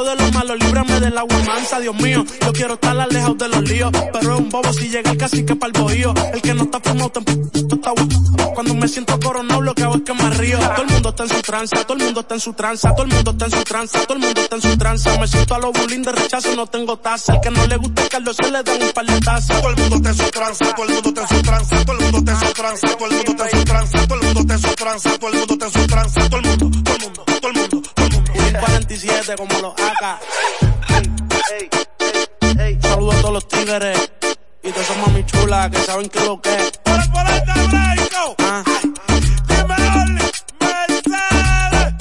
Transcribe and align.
de 0.00 0.16
lo 0.16 0.32
malo, 0.32 0.56
líbrame 0.56 1.00
del 1.00 1.18
agua 1.18 1.38
mansa, 1.46 1.78
Dios 1.78 1.94
mío. 1.96 2.24
Yo 2.40 2.52
quiero 2.52 2.74
estar 2.74 2.98
alejado 2.98 3.34
de 3.34 3.48
los 3.48 3.62
líos, 3.62 3.90
pero 4.12 4.34
es 4.34 4.40
un 4.40 4.48
bobo 4.48 4.72
si 4.72 4.88
llega 4.88 5.10
el 5.10 5.18
cacique 5.18 5.54
para 5.54 5.72
el 5.74 5.82
bohío. 5.82 6.14
El 6.32 6.40
que 6.40 6.54
no 6.54 6.62
está 6.62 6.80
fumado 6.80 7.10
tampoco 7.10 7.50
está 7.52 7.92
Cuando 8.54 8.74
me 8.74 8.88
siento 8.88 9.20
coronado, 9.20 9.60
lo 9.60 9.74
que 9.74 9.82
hago 9.82 9.96
es 9.96 10.02
que 10.02 10.14
me 10.14 10.30
río. 10.30 10.58
Todo 10.58 10.82
el 10.82 10.92
mundo 10.92 11.08
está 11.10 11.22
en 11.24 11.28
su 11.28 11.42
tranza, 11.42 11.84
todo 11.84 11.98
el 11.98 12.04
mundo 12.04 12.20
está 12.20 12.34
en 12.34 12.40
su 12.40 12.52
tranza, 12.54 12.94
todo 12.94 13.02
el 13.04 13.12
mundo 13.12 13.30
está 13.32 13.44
en 13.44 13.50
su 13.50 13.64
tranza, 13.64 14.00
todo 14.06 14.14
el 14.14 14.20
mundo 14.20 14.40
está 14.40 14.56
en 14.56 14.62
su 14.62 14.78
tranza. 14.78 15.18
Me 15.18 15.28
siento 15.28 15.54
a 15.54 15.58
los 15.58 15.72
bullying 15.72 16.02
de 16.02 16.12
rechazo, 16.12 16.56
no 16.56 16.66
tengo 16.66 16.96
taza. 16.96 17.34
El 17.34 17.40
que 17.40 17.50
no 17.50 17.66
le 17.66 17.76
gusta 17.76 18.02
el 18.02 18.08
Carlos 18.08 18.36
se 18.36 18.50
le 18.50 18.62
da 18.62 18.72
un 18.72 18.92
par 18.92 19.06
de 19.06 19.20
tazas. 19.20 19.60
Todo 19.60 19.70
el 19.70 19.76
mundo 19.76 19.96
está 19.96 20.08
en 20.08 20.16
su 20.16 20.30
tranza, 20.30 20.74
todo 20.74 20.86
el 20.86 20.94
mundo 20.94 21.08
está 21.08 21.22
en 21.22 21.28
su 21.28 21.42
tranza, 21.42 21.84
todo 21.84 21.92
el 21.92 22.02
mundo 22.02 22.18
está 22.18 22.32
en 22.32 22.40
su 22.40 22.52
tranza, 22.54 22.96
todo 22.96 23.06
el 23.06 23.12
mundo 23.12 23.30
está 23.30 23.44
en 23.44 23.58
su 23.58 23.64
tranza, 23.64 24.06
todo 24.06 24.14
el 24.14 24.22
mundo 24.22 24.40
está 24.40 24.54
en 24.54 24.60
su 24.60 24.74
tranza, 24.74 25.18
todo 25.18 25.28
el 25.28 25.38
mundo 25.38 25.52
está 25.52 25.66
en 25.66 25.72
su 25.72 25.86
tranza, 25.86 26.30
todo 26.30 26.40
el 26.40 26.46
mundo, 26.46 26.82
todo 26.82 26.96
el 26.96 27.02
mundo, 27.02 27.24
todo 27.26 27.50
el 27.50 27.56
mundo, 27.56 27.82
mundo. 28.52 28.66
47 28.66 29.34
como 29.36 29.58
los 29.60 29.74
AK. 29.74 30.20
Saludos 32.82 33.14
a 33.14 33.20
todos 33.20 33.34
los 33.34 33.48
tigres. 33.48 34.12
Y 34.64 34.70
todas 34.70 34.90
esas 34.90 34.96
mami 34.98 35.26
chulas 35.26 35.70
que 35.70 35.78
saben 35.78 36.08
que 36.08 36.20
lo 36.20 36.40
que 36.40 36.54
es. 36.54 36.78
Por 36.78 36.94
el 36.94 37.10
por 37.10 37.26
el 37.26 37.40
Blanco. 37.42 38.36
Ah. 38.38 38.62
Dime 39.48 39.74
Oli, 40.02 40.22
Mercedes. 40.60 41.94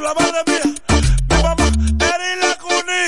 La 0.00 0.14
madre 0.14 0.42
mía. 0.46 0.62
Mi 1.28 1.36
mamá, 1.42 1.64
Eri 1.98 2.32
la 2.40 2.54
Cuni. 2.62 3.04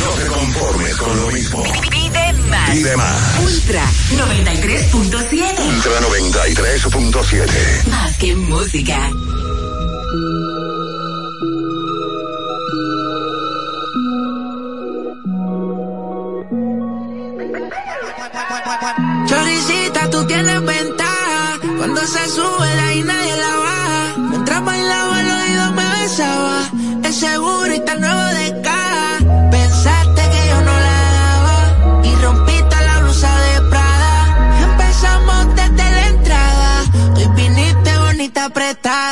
No 0.00 0.08
te 0.16 0.26
conformes 0.26 0.96
con 0.96 1.16
lo 1.20 1.26
mismo. 1.30 1.62
Pide 1.90 2.32
más. 2.48 2.70
Pide 2.70 2.96
más. 2.96 3.38
Ultra 3.44 3.84
93.7. 4.12 5.58
Ultra 5.68 6.00
93.7. 6.00 7.88
Más 7.88 8.16
que 8.16 8.34
música. 8.34 9.10
Choricita, 19.26 20.08
tú 20.10 20.24
tienes 20.26 20.64
ventaja. 20.64 21.58
Cuando 21.76 22.00
se 22.06 22.26
sube 22.30 22.66
de 22.66 22.80
ahí 22.80 23.02
nadie 23.02 23.36
la 23.36 23.56
baja. 23.56 24.14
Mientras 24.30 24.64
bailaba 24.64 25.20
el 25.20 25.30
oído 25.30 25.72
me 25.72 25.84
besaba. 26.00 26.70
Es 27.04 27.16
seguro 27.16 27.74
y 27.74 27.80
tan 27.80 28.00
nuevo 28.00 28.22
de 28.40 28.62
caja. 28.62 29.18
Pensaste 29.50 30.22
que 30.32 30.48
yo 30.48 30.60
no 30.62 30.74
la 30.86 30.98
daba. 31.18 32.06
Y 32.06 32.14
rompiste 32.24 32.76
la 32.86 32.98
blusa 33.00 33.30
de 33.46 33.60
Prada. 33.68 34.58
Empezamos 34.70 35.54
desde 35.54 35.90
la 35.90 36.06
entrada. 36.06 36.84
Hoy 37.16 37.28
viniste 37.36 37.98
bonita 37.98 38.46
apretada. 38.46 39.11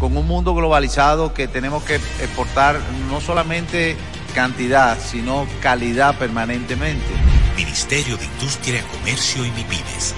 con 0.00 0.16
un 0.16 0.26
mundo 0.26 0.54
globalizado 0.54 1.34
que 1.34 1.46
tenemos 1.46 1.84
que 1.84 1.96
exportar 1.96 2.80
no 3.08 3.20
solamente 3.20 3.96
cantidad, 4.34 4.98
sino 4.98 5.46
calidad 5.60 6.18
permanentemente. 6.18 7.06
Ministerio 7.54 8.16
de 8.16 8.24
Industria, 8.24 8.82
Comercio 8.98 9.44
y 9.44 9.50
MIPIMES. 9.50 10.14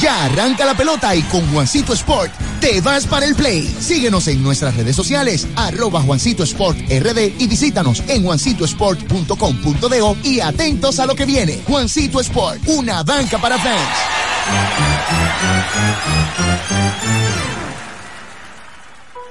Ya 0.00 0.24
arranca 0.24 0.64
la 0.64 0.74
pelota 0.74 1.14
y 1.14 1.22
con 1.22 1.46
Juancito 1.52 1.92
Sport 1.92 2.32
te 2.58 2.80
vas 2.80 3.06
para 3.06 3.26
el 3.26 3.34
play. 3.34 3.66
Síguenos 3.80 4.28
en 4.28 4.42
nuestras 4.42 4.74
redes 4.74 4.96
sociales, 4.96 5.46
arroba 5.56 6.00
Juancito 6.00 6.42
Sport 6.42 6.78
RD 6.88 7.34
y 7.38 7.46
visítanos 7.46 8.02
en 8.08 8.22
juancitosport.com.de 8.24 10.16
y 10.22 10.40
atentos 10.40 11.00
a 11.00 11.06
lo 11.06 11.14
que 11.14 11.26
viene. 11.26 11.60
Juancito 11.66 12.20
Sport, 12.20 12.60
una 12.66 13.02
banca 13.02 13.38
para 13.38 13.58
fans. 13.58 13.88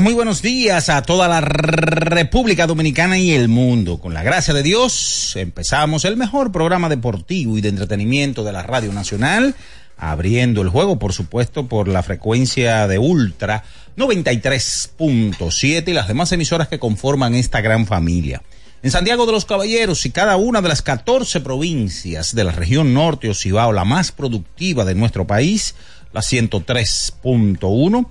Muy 0.00 0.14
buenos 0.14 0.42
días 0.42 0.88
a 0.90 1.02
toda 1.02 1.26
la 1.26 1.40
República 1.40 2.68
Dominicana 2.68 3.18
y 3.18 3.32
el 3.32 3.48
mundo. 3.48 3.98
Con 3.98 4.14
la 4.14 4.22
gracia 4.22 4.54
de 4.54 4.62
Dios, 4.62 5.34
empezamos 5.34 6.04
el 6.04 6.16
mejor 6.16 6.52
programa 6.52 6.88
deportivo 6.88 7.58
y 7.58 7.60
de 7.60 7.70
entretenimiento 7.70 8.44
de 8.44 8.52
la 8.52 8.62
Radio 8.62 8.92
Nacional, 8.92 9.56
abriendo 9.96 10.62
el 10.62 10.68
juego, 10.68 11.00
por 11.00 11.12
supuesto, 11.12 11.66
por 11.66 11.88
la 11.88 12.04
frecuencia 12.04 12.86
de 12.86 12.98
Ultra 12.98 13.64
93.7 13.96 15.88
y 15.88 15.92
las 15.92 16.06
demás 16.06 16.30
emisoras 16.30 16.68
que 16.68 16.78
conforman 16.78 17.34
esta 17.34 17.60
gran 17.60 17.84
familia. 17.86 18.42
En 18.82 18.92
Santiago 18.92 19.26
de 19.26 19.32
los 19.32 19.46
Caballeros 19.46 20.06
y 20.06 20.10
cada 20.10 20.36
una 20.36 20.62
de 20.62 20.68
las 20.68 20.82
14 20.82 21.40
provincias 21.40 22.36
de 22.36 22.44
la 22.44 22.52
región 22.52 22.94
norte 22.94 23.30
o 23.30 23.34
Cibao, 23.34 23.72
la 23.72 23.84
más 23.84 24.12
productiva 24.12 24.84
de 24.84 24.94
nuestro 24.94 25.26
país, 25.26 25.74
la 26.12 26.20
103.1 26.20 28.06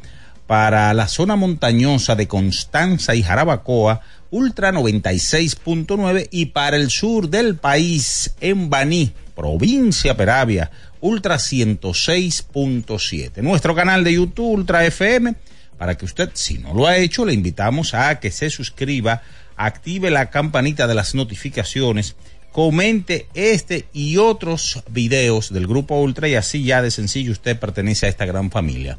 para 0.48 0.92
la 0.94 1.10
zona 1.10 1.36
montañosa 1.36 2.16
de 2.16 2.27
Constanza 2.27 3.13
y 3.13 3.22
Jarabacoa, 3.22 4.01
Ultra 4.32 4.72
96.9 4.72 6.30
y 6.32 6.48
para 6.48 6.77
el 6.77 6.89
sur 6.89 7.30
del 7.30 7.58
país, 7.58 8.34
en 8.42 8.68
Baní, 8.70 9.13
provincia 9.36 10.18
Peravia, 10.18 10.72
Ultra 11.01 11.36
106.7. 11.36 13.42
Nuestro 13.42 13.75
canal 13.75 14.04
de 14.04 14.13
YouTube 14.13 14.54
Ultra 14.54 14.84
FM, 14.86 15.36
para 15.77 15.96
que 15.96 16.06
usted, 16.06 16.32
si 16.34 16.58
no 16.58 16.74
lo 16.74 16.88
ha 16.88 16.98
hecho, 16.98 17.24
le 17.25 17.34
invitamos 17.34 17.94
a 17.94 18.20
que 18.20 18.32
se 18.32 18.50
suscriba, 18.50 19.22
active 19.58 20.10
la 20.10 20.30
campanita 20.30 20.88
de 20.88 20.96
las 20.96 21.13
notificaciones, 21.13 22.16
comente 22.51 23.27
este 23.34 23.86
y 23.94 24.18
otros 24.18 24.84
videos 24.89 25.54
del 25.54 25.68
grupo 25.68 26.01
Ultra 26.01 26.27
y 26.27 26.36
así 26.36 26.63
ya 26.63 26.82
de 26.82 26.92
sencillo 26.92 27.32
usted 27.32 27.58
pertenece 27.60 28.08
a 28.08 28.10
esta 28.10 28.25
gran 28.25 28.50
familia. 28.50 28.98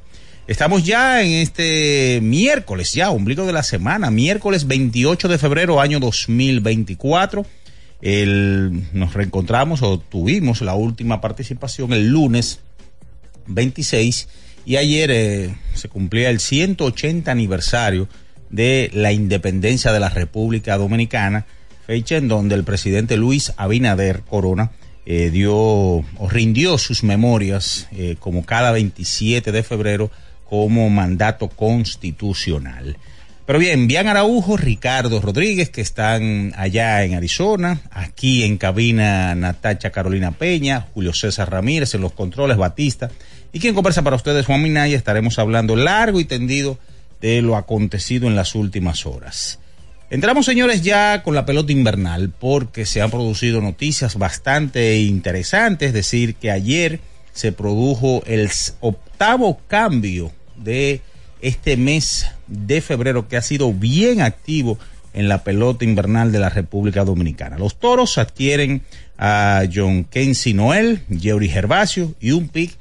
Estamos 0.48 0.82
ya 0.82 1.22
en 1.22 1.32
este 1.32 2.20
miércoles, 2.22 2.94
ya, 2.94 3.10
ombligo 3.10 3.44
de 3.44 3.52
la 3.52 3.62
semana, 3.62 4.10
miércoles 4.10 4.66
28 4.66 5.28
de 5.28 5.36
febrero, 5.36 5.78
año 5.78 6.00
2024. 6.00 7.44
El, 8.00 8.84
nos 8.94 9.12
reencontramos 9.12 9.82
o 9.82 9.98
tuvimos 9.98 10.62
la 10.62 10.74
última 10.74 11.20
participación 11.20 11.92
el 11.92 12.08
lunes 12.08 12.60
26 13.46 14.28
y 14.64 14.76
ayer 14.76 15.10
eh, 15.10 15.54
se 15.74 15.90
cumplía 15.90 16.30
el 16.30 16.40
180 16.40 17.30
aniversario 17.30 18.08
de 18.48 18.90
la 18.94 19.12
independencia 19.12 19.92
de 19.92 20.00
la 20.00 20.08
República 20.08 20.78
Dominicana, 20.78 21.44
fecha 21.86 22.16
en 22.16 22.26
donde 22.26 22.54
el 22.54 22.64
presidente 22.64 23.18
Luis 23.18 23.52
Abinader 23.58 24.22
Corona 24.22 24.70
eh, 25.04 25.28
dio 25.28 25.54
o 25.54 26.28
rindió 26.30 26.78
sus 26.78 27.04
memorias 27.04 27.86
eh, 27.92 28.16
como 28.18 28.46
cada 28.46 28.72
27 28.72 29.52
de 29.52 29.62
febrero 29.62 30.10
como 30.48 30.88
mandato 30.90 31.48
constitucional. 31.48 32.96
Pero 33.48 33.58
bien, 33.58 33.86
Bian 33.88 34.08
Araujo, 34.08 34.58
Ricardo 34.58 35.22
Rodríguez, 35.22 35.70
que 35.70 35.80
están 35.80 36.52
allá 36.56 37.02
en 37.04 37.14
Arizona, 37.14 37.80
aquí 37.90 38.44
en 38.44 38.58
cabina 38.58 39.34
Natacha 39.34 39.90
Carolina 39.90 40.32
Peña, 40.32 40.86
Julio 40.92 41.14
César 41.14 41.50
Ramírez 41.50 41.94
en 41.94 42.02
los 42.02 42.12
controles, 42.12 42.58
Batista, 42.58 43.10
y 43.50 43.58
quien 43.58 43.74
conversa 43.74 44.02
para 44.02 44.16
ustedes, 44.16 44.44
Juan 44.44 44.62
Minaya, 44.62 44.96
estaremos 44.96 45.38
hablando 45.38 45.76
largo 45.76 46.20
y 46.20 46.26
tendido 46.26 46.78
de 47.22 47.40
lo 47.40 47.56
acontecido 47.56 48.28
en 48.28 48.36
las 48.36 48.54
últimas 48.54 49.06
horas. 49.06 49.58
Entramos, 50.10 50.44
señores, 50.44 50.82
ya 50.82 51.22
con 51.22 51.34
la 51.34 51.46
pelota 51.46 51.72
invernal, 51.72 52.30
porque 52.38 52.84
se 52.84 53.00
han 53.00 53.10
producido 53.10 53.62
noticias 53.62 54.16
bastante 54.16 54.98
interesantes, 54.98 55.88
es 55.88 55.94
decir, 55.94 56.34
que 56.34 56.50
ayer 56.50 57.00
se 57.32 57.52
produjo 57.52 58.22
el 58.26 58.50
octavo 58.80 59.60
cambio 59.68 60.32
de 60.62 61.00
este 61.40 61.76
mes 61.76 62.26
de 62.46 62.80
febrero 62.80 63.28
que 63.28 63.36
ha 63.36 63.42
sido 63.42 63.72
bien 63.72 64.20
activo 64.20 64.78
en 65.14 65.28
la 65.28 65.42
pelota 65.44 65.84
invernal 65.84 66.32
de 66.32 66.38
la 66.38 66.48
República 66.48 67.04
Dominicana. 67.04 67.58
Los 67.58 67.78
toros 67.78 68.18
adquieren 68.18 68.82
a 69.16 69.64
John 69.72 70.04
Kensi 70.04 70.54
Noel, 70.54 71.02
Jerry 71.10 71.48
Gervasio 71.48 72.14
y 72.20 72.32
un 72.32 72.48
pick 72.48 72.76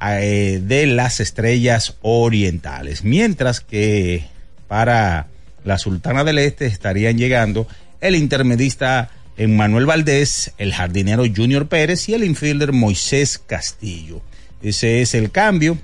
eh, 0.00 0.60
de 0.64 0.86
las 0.86 1.20
estrellas 1.20 1.96
orientales. 2.02 3.04
Mientras 3.04 3.60
que 3.60 4.24
para 4.68 5.28
la 5.64 5.78
Sultana 5.78 6.24
del 6.24 6.38
Este 6.38 6.66
estarían 6.66 7.18
llegando 7.18 7.66
el 8.00 8.16
intermedista 8.16 9.10
Emmanuel 9.36 9.86
Valdés, 9.86 10.52
el 10.58 10.72
jardinero 10.72 11.24
Junior 11.34 11.68
Pérez 11.68 12.08
y 12.08 12.14
el 12.14 12.24
infielder 12.24 12.72
Moisés 12.72 13.38
Castillo. 13.38 14.20
Ese 14.62 15.02
es 15.02 15.14
el 15.14 15.30
cambio 15.30 15.78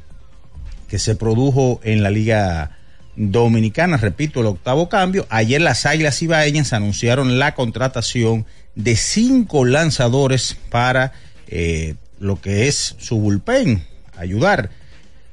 que 0.89 0.99
se 0.99 1.15
produjo 1.15 1.81
en 1.85 2.03
la 2.03 2.11
Liga 2.11 2.79
Dominicana, 3.15 3.97
repito, 3.97 4.41
el 4.41 4.47
octavo 4.47 4.89
cambio. 4.89 5.27
Ayer 5.29 5.61
las 5.61 5.87
Águilas 5.87 6.23
Ibaeñas 6.23 6.73
anunciaron 6.73 7.39
la 7.39 7.55
contratación 7.55 8.47
de 8.75 8.97
cinco 8.97 9.65
lanzadores 9.65 10.57
para 10.71 11.13
eh, 11.49 11.97
lo 12.21 12.41
que 12.41 12.69
es 12.69 12.95
su 12.99 13.19
bullpen, 13.19 13.85
ayudar. 14.17 14.71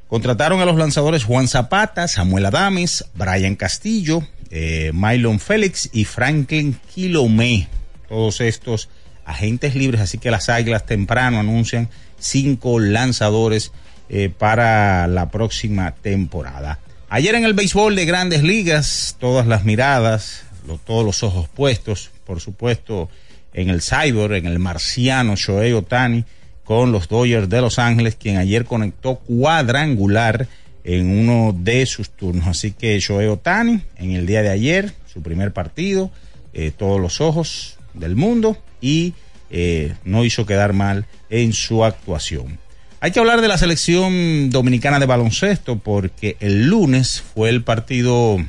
Contrataron 0.08 0.62
a 0.62 0.66
los 0.66 0.78
lanzadores 0.78 1.24
Juan 1.24 1.48
Zapata, 1.48 2.08
Samuel 2.08 2.48
Adames, 2.48 3.06
Brian 3.14 3.56
Castillo, 3.56 4.28
eh, 4.50 4.92
Mylon 4.94 5.40
Félix 5.40 5.90
y 5.94 6.06
Franklin 6.06 6.80
Quilomé. 6.94 7.68
Todos 8.10 8.42
estos 8.42 8.90
agentes 9.26 9.76
libres, 9.76 10.02
así 10.02 10.18
que 10.18 10.32
las 10.32 10.50
Águilas 10.50 10.86
temprano 10.86 11.40
anuncian 11.40 11.90
cinco 12.20 12.80
lanzadores 12.80 13.72
eh, 14.10 14.30
para 14.30 15.08
la 15.08 15.30
próxima 15.30 15.92
temporada. 15.96 16.80
Ayer 17.10 17.36
en 17.36 17.46
el 17.46 17.54
béisbol 17.54 17.96
de 17.96 18.06
grandes 18.06 18.44
ligas, 18.44 19.16
todas 19.20 19.48
las 19.48 19.64
miradas, 19.64 20.44
todos 20.86 21.06
los 21.06 21.24
ojos 21.24 21.48
puestos, 21.48 22.12
por 22.26 22.42
supuesto, 22.42 23.10
en 23.54 23.70
el 23.70 23.82
cyber, 23.82 24.34
en 24.34 24.48
el 24.48 24.60
marciano 24.60 25.36
Shohei 25.36 25.74
Otani, 25.74 26.26
con 26.64 26.92
los 26.92 27.08
Dodgers 27.08 27.48
de 27.48 27.62
Los 27.62 27.80
Ángeles, 27.80 28.16
quien 28.16 28.38
ayer 28.38 28.66
conectó 28.66 29.16
cuadrangular 29.16 30.48
en 30.84 31.10
uno 31.10 31.56
de 31.58 31.86
sus 31.86 32.10
turnos. 32.10 32.48
Así 32.48 32.72
que 32.72 33.00
Shohei 33.00 33.28
Otani, 33.28 33.82
en 33.98 34.12
el 34.12 34.26
día 34.26 34.42
de 34.42 34.50
ayer, 34.50 34.94
su 35.12 35.22
primer 35.22 35.54
partido, 35.54 36.12
eh, 36.54 36.72
todos 36.76 37.00
los 37.00 37.22
ojos 37.22 37.78
del 37.94 38.16
mundo 38.16 38.58
y 38.82 39.14
eh, 39.50 39.94
no 40.04 40.26
hizo 40.26 40.46
quedar 40.46 40.74
mal 40.74 41.06
en 41.30 41.54
su 41.54 41.84
actuación. 41.86 42.60
Hay 43.06 43.12
que 43.12 43.20
hablar 43.20 43.42
de 43.42 43.48
la 43.48 43.60
selección 43.60 44.50
dominicana 44.50 44.98
de 44.98 45.06
baloncesto 45.06 45.78
porque 45.78 46.38
el 46.40 46.66
lunes 46.66 47.22
fue 47.22 47.50
el 47.50 47.64
partido 47.64 48.44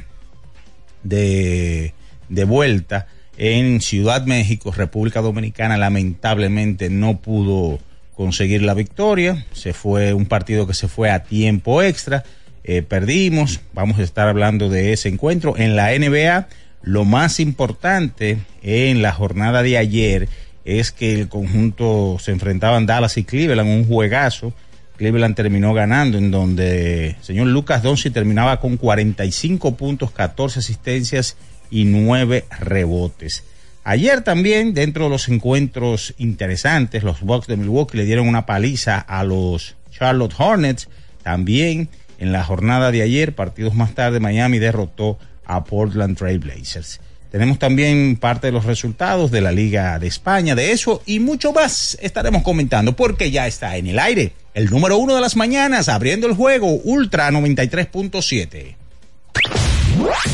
de, 1.03 1.93
vuelta 2.31 3.07
en 3.37 3.83
Ciudad 3.83 4.25
México, 4.25 4.73
República 4.73 5.21
Dominicana. 5.21 5.77
Lamentablemente 5.77 6.89
no 6.89 7.19
pudo 7.19 7.81
conseguir 8.15 8.63
la 8.63 8.73
victoria. 8.73 9.45
Se 9.53 9.75
fue 9.75 10.15
un 10.15 10.25
partido 10.25 10.67
que 10.67 10.73
se 10.73 10.89
fue 10.89 11.11
a 11.11 11.25
tiempo 11.25 11.83
extra. 11.83 12.25
Eh, 12.65 12.81
perdimos. 12.81 13.61
Vamos 13.75 13.99
a 13.99 14.05
estar 14.05 14.27
hablando 14.27 14.71
de 14.71 14.95
ese 14.95 15.11
encuentro. 15.11 15.59
En 15.59 15.77
la 15.77 15.91
NBA, 15.91 16.49
lo 16.81 17.05
más 17.05 17.41
importante 17.41 18.39
en 18.63 19.03
la 19.03 19.13
jornada 19.13 19.63
de 19.63 19.77
ayer 19.77 20.31
es 20.66 20.90
que 20.90 21.14
el 21.14 21.28
conjunto 21.28 22.18
se 22.20 22.32
enfrentaban 22.32 22.87
Dallas 22.87 23.16
y 23.16 23.25
Cleveland, 23.25 23.70
un 23.70 23.87
juegazo. 23.87 24.52
Cleveland 24.96 25.37
terminó 25.37 25.73
ganando, 25.75 26.18
en 26.18 26.30
donde 26.30 27.11
el 27.11 27.16
señor 27.23 27.46
Lucas 27.46 27.82
Donsi 27.82 28.11
terminaba 28.11 28.61
con 28.61 28.76
45 28.76 29.76
puntos, 29.76 30.11
14 30.11 30.58
asistencias 30.58 31.37
y 31.70 31.85
9 31.85 32.44
rebotes. 32.61 33.44
Ayer 33.85 34.23
también, 34.23 34.75
dentro 34.75 35.04
de 35.04 35.11
los 35.11 35.28
encuentros 35.28 36.14
interesantes, 36.18 37.04
los 37.04 37.20
Bucks 37.20 37.46
de 37.46 37.56
Milwaukee 37.56 37.99
le 37.99 38.04
dieron 38.04 38.26
una 38.26 38.44
paliza 38.44 38.99
a 38.99 39.23
los 39.23 39.76
Charlotte 39.92 40.35
Hornets. 40.37 40.88
También 41.23 41.88
en 42.18 42.32
la 42.32 42.42
jornada 42.42 42.90
de 42.90 43.02
ayer, 43.02 43.37
partidos 43.37 43.75
más 43.75 43.94
tarde, 43.94 44.18
Miami 44.18 44.58
derrotó 44.58 45.18
a 45.44 45.62
Portland 45.62 46.16
Trail 46.16 46.40
Blazers. 46.40 47.00
Tenemos 47.30 47.59
también 47.59 48.16
parte 48.16 48.49
de 48.49 48.52
los 48.52 48.64
resultados 48.64 49.30
de 49.30 49.40
la 49.40 49.52
Liga 49.52 49.99
de 49.99 50.06
España, 50.06 50.54
de 50.54 50.73
eso 50.73 51.02
y 51.06 51.21
mucho 51.21 51.52
más 51.52 51.99
estaremos 52.00 52.42
comentando 52.42 52.95
porque 52.95 53.30
ya 53.30 53.47
está 53.47 53.76
en 53.76 53.88
el 53.88 53.99
aire 53.99 54.33
el 54.56 54.71
número 54.71 54.97
uno 54.97 55.14
de 55.14 55.21
las 55.21 55.37
mañanas 55.37 55.90
abriendo 55.90 56.26
el 56.26 56.33
juego 56.33 56.68
Ultra 56.68 57.30
93.7. 57.30 58.75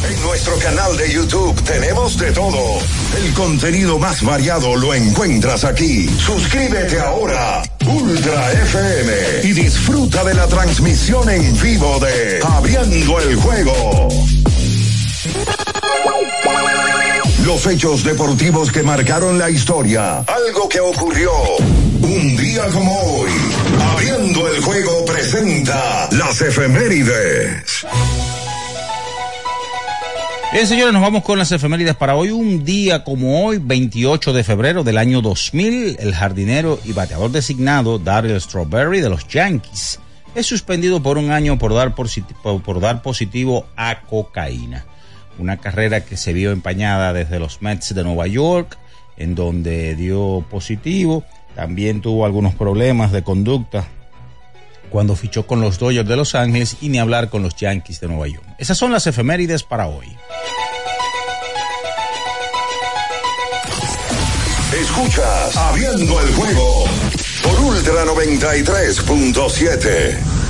En 0.04 0.22
nuestro 0.22 0.56
canal 0.58 0.96
de 0.96 1.12
YouTube 1.12 1.61
tenemos 1.64 2.16
de 2.18 2.30
todo. 2.30 2.78
El 3.16 3.32
contenido 3.34 3.99
más 3.99 4.22
variado 4.22 4.76
lo 4.76 4.94
encuentras 4.94 5.64
aquí. 5.64 6.08
Suscríbete 6.08 7.00
ahora, 7.00 7.62
Ultra 7.84 8.52
FM, 8.52 9.12
y 9.42 9.52
disfruta 9.52 10.22
de 10.22 10.34
la 10.34 10.46
transmisión 10.46 11.28
en 11.28 11.61
vivo 11.61 11.99
de 11.99 12.40
Abriendo 12.44 13.20
el 13.20 13.34
Juego. 13.37 14.08
Los 17.44 17.66
hechos 17.66 18.04
deportivos 18.04 18.70
que 18.70 18.82
marcaron 18.82 19.38
la 19.38 19.50
historia. 19.50 20.20
Algo 20.20 20.68
que 20.68 20.80
ocurrió 20.80 21.30
un 22.00 22.37
día 22.37 22.66
como 22.68 22.96
hoy. 22.99 23.30
Abriendo 23.92 24.49
el 24.49 24.62
juego 24.62 25.04
presenta 25.04 26.08
las 26.12 26.40
efemérides. 26.40 27.84
Bien, 30.52 30.66
señores, 30.66 30.92
nos 30.92 31.02
vamos 31.02 31.25
con 31.25 31.38
las 31.38 31.50
efemérides 31.50 31.96
para 31.96 32.14
hoy. 32.14 32.30
Un 32.30 32.64
día 32.64 33.02
como 33.02 33.44
hoy, 33.44 33.58
28 33.58 34.32
de 34.32 34.44
febrero 34.44 34.84
del 34.84 34.99
año 34.99 35.20
2000, 35.20 35.96
el 35.99 36.14
jardinero 36.14 36.78
y 36.84 36.92
bateador 36.92 37.32
designado 37.32 37.99
Daryl 37.99 38.40
Strawberry 38.40 39.00
de 39.00 39.08
los 39.08 39.26
Yankees 39.26 39.99
es 40.34 40.46
suspendido 40.46 41.02
por 41.02 41.18
un 41.18 41.30
año 41.30 41.58
por 41.58 41.75
dar, 41.75 41.94
por 41.94 42.80
dar 42.80 43.02
positivo 43.02 43.66
a 43.76 44.02
cocaína 44.02 44.87
una 45.38 45.58
carrera 45.58 46.04
que 46.04 46.16
se 46.16 46.32
vio 46.32 46.52
empañada 46.52 47.12
desde 47.12 47.38
los 47.38 47.60
Mets 47.62 47.94
de 47.94 48.02
Nueva 48.04 48.26
York, 48.26 48.78
en 49.16 49.34
donde 49.34 49.94
dio 49.96 50.44
positivo, 50.50 51.24
también 51.54 52.00
tuvo 52.00 52.24
algunos 52.24 52.54
problemas 52.54 53.12
de 53.12 53.22
conducta 53.22 53.84
cuando 54.90 55.14
fichó 55.16 55.46
con 55.46 55.60
los 55.60 55.78
Dodgers 55.78 56.08
de 56.08 56.16
Los 56.16 56.34
Ángeles 56.34 56.76
y 56.80 56.88
ni 56.90 56.98
hablar 56.98 57.30
con 57.30 57.42
los 57.42 57.56
Yankees 57.56 58.00
de 58.00 58.08
Nueva 58.08 58.28
York. 58.28 58.44
Esas 58.58 58.76
son 58.76 58.92
las 58.92 59.06
efemérides 59.06 59.62
para 59.62 59.86
hoy. 59.86 60.06
Escuchas 64.80 65.56
Abriendo 65.56 66.20
el 66.20 66.34
juego 66.34 66.84
por 67.42 67.58
Ultra 67.60 68.04
93.7. 68.04 70.41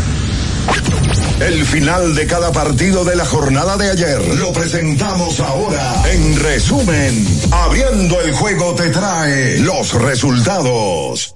El 1.40 1.66
final 1.66 2.14
de 2.14 2.26
cada 2.26 2.52
partido 2.52 3.04
de 3.04 3.16
la 3.16 3.25
jornada 3.25 3.76
de 3.76 3.90
ayer 3.90 4.21
lo 4.37 4.52
presentamos 4.52 5.40
ahora. 5.40 6.04
En 6.11 6.38
resumen, 6.38 7.26
abriendo 7.50 8.21
el 8.21 8.33
juego 8.33 8.75
te 8.75 8.90
trae 8.90 9.59
los 9.59 9.92
resultados. 9.95 11.35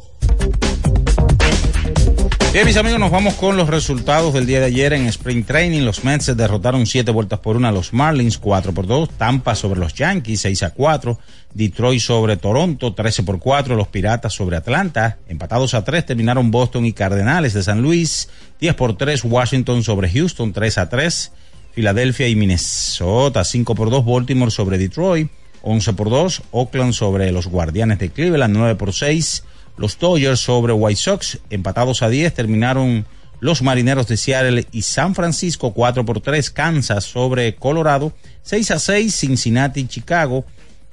Bien, 2.57 2.65
mis 2.65 2.79
amigos, 2.79 2.99
nos 2.99 3.11
vamos 3.11 3.35
con 3.35 3.59
los 3.59 3.69
resultados 3.69 4.33
del 4.33 4.47
día 4.47 4.61
de 4.61 4.65
ayer 4.65 4.95
en 4.95 5.05
Spring 5.09 5.45
Training. 5.45 5.83
Los 5.83 6.05
Mets 6.05 6.35
derrotaron 6.35 6.87
siete 6.87 7.11
vueltas 7.11 7.41
por 7.41 7.55
una 7.55 7.69
a 7.69 7.71
los 7.71 7.93
Marlins, 7.93 8.39
4 8.39 8.73
por 8.73 8.87
2. 8.87 9.11
Tampa 9.11 9.55
sobre 9.55 9.79
los 9.79 9.93
Yankees, 9.93 10.41
6 10.41 10.63
a 10.63 10.71
4. 10.71 11.19
Detroit 11.53 12.01
sobre 12.01 12.39
Toronto, 12.39 12.95
13 12.95 13.25
por 13.25 13.41
4. 13.41 13.77
Los 13.77 13.89
Piratas 13.89 14.33
sobre 14.33 14.57
Atlanta, 14.57 15.19
empatados 15.29 15.75
a 15.75 15.85
3. 15.85 16.07
Terminaron 16.07 16.51
Boston 16.51 16.87
y 16.87 16.95
Cardenales 16.95 17.53
de 17.53 17.63
San 17.63 17.83
Luis, 17.83 18.31
10 18.59 18.75
por 18.75 18.97
3. 18.97 19.23
Washington 19.25 19.83
sobre 19.83 20.11
Houston, 20.11 20.55
3 20.55 20.79
a 20.79 20.89
3. 20.89 21.33
Filadelfia 21.73 22.27
y 22.27 22.37
Minnesota, 22.37 23.45
5 23.45 23.75
por 23.75 23.91
2. 23.91 24.03
Baltimore 24.03 24.51
sobre 24.51 24.79
Detroit, 24.79 25.31
11 25.61 25.93
por 25.93 26.09
2. 26.09 26.43
Oakland 26.53 26.95
sobre 26.95 27.31
los 27.33 27.49
Guardianes 27.49 27.99
de 27.99 28.09
Cleveland, 28.09 28.57
9 28.57 28.77
por 28.77 28.95
6. 28.95 29.45
Los 29.77 29.99
Dodgers 29.99 30.41
sobre 30.41 30.73
White 30.73 31.01
Sox, 31.01 31.39
empatados 31.51 32.03
a 32.03 32.09
10, 32.09 32.35
terminaron 32.35 33.07
los 33.41 33.63
Marineros 33.63 34.07
de 34.09 34.17
Seattle 34.17 34.67
y 34.73 34.83
San 34.83 35.15
Francisco 35.15 35.73
4 35.73 36.05
por 36.05 36.21
3, 36.21 36.51
Kansas 36.51 37.05
sobre 37.05 37.55
Colorado, 37.55 38.13
6 38.43 38.71
a 38.71 38.79
6, 38.79 39.15
Cincinnati, 39.15 39.87
Chicago, 39.87 40.45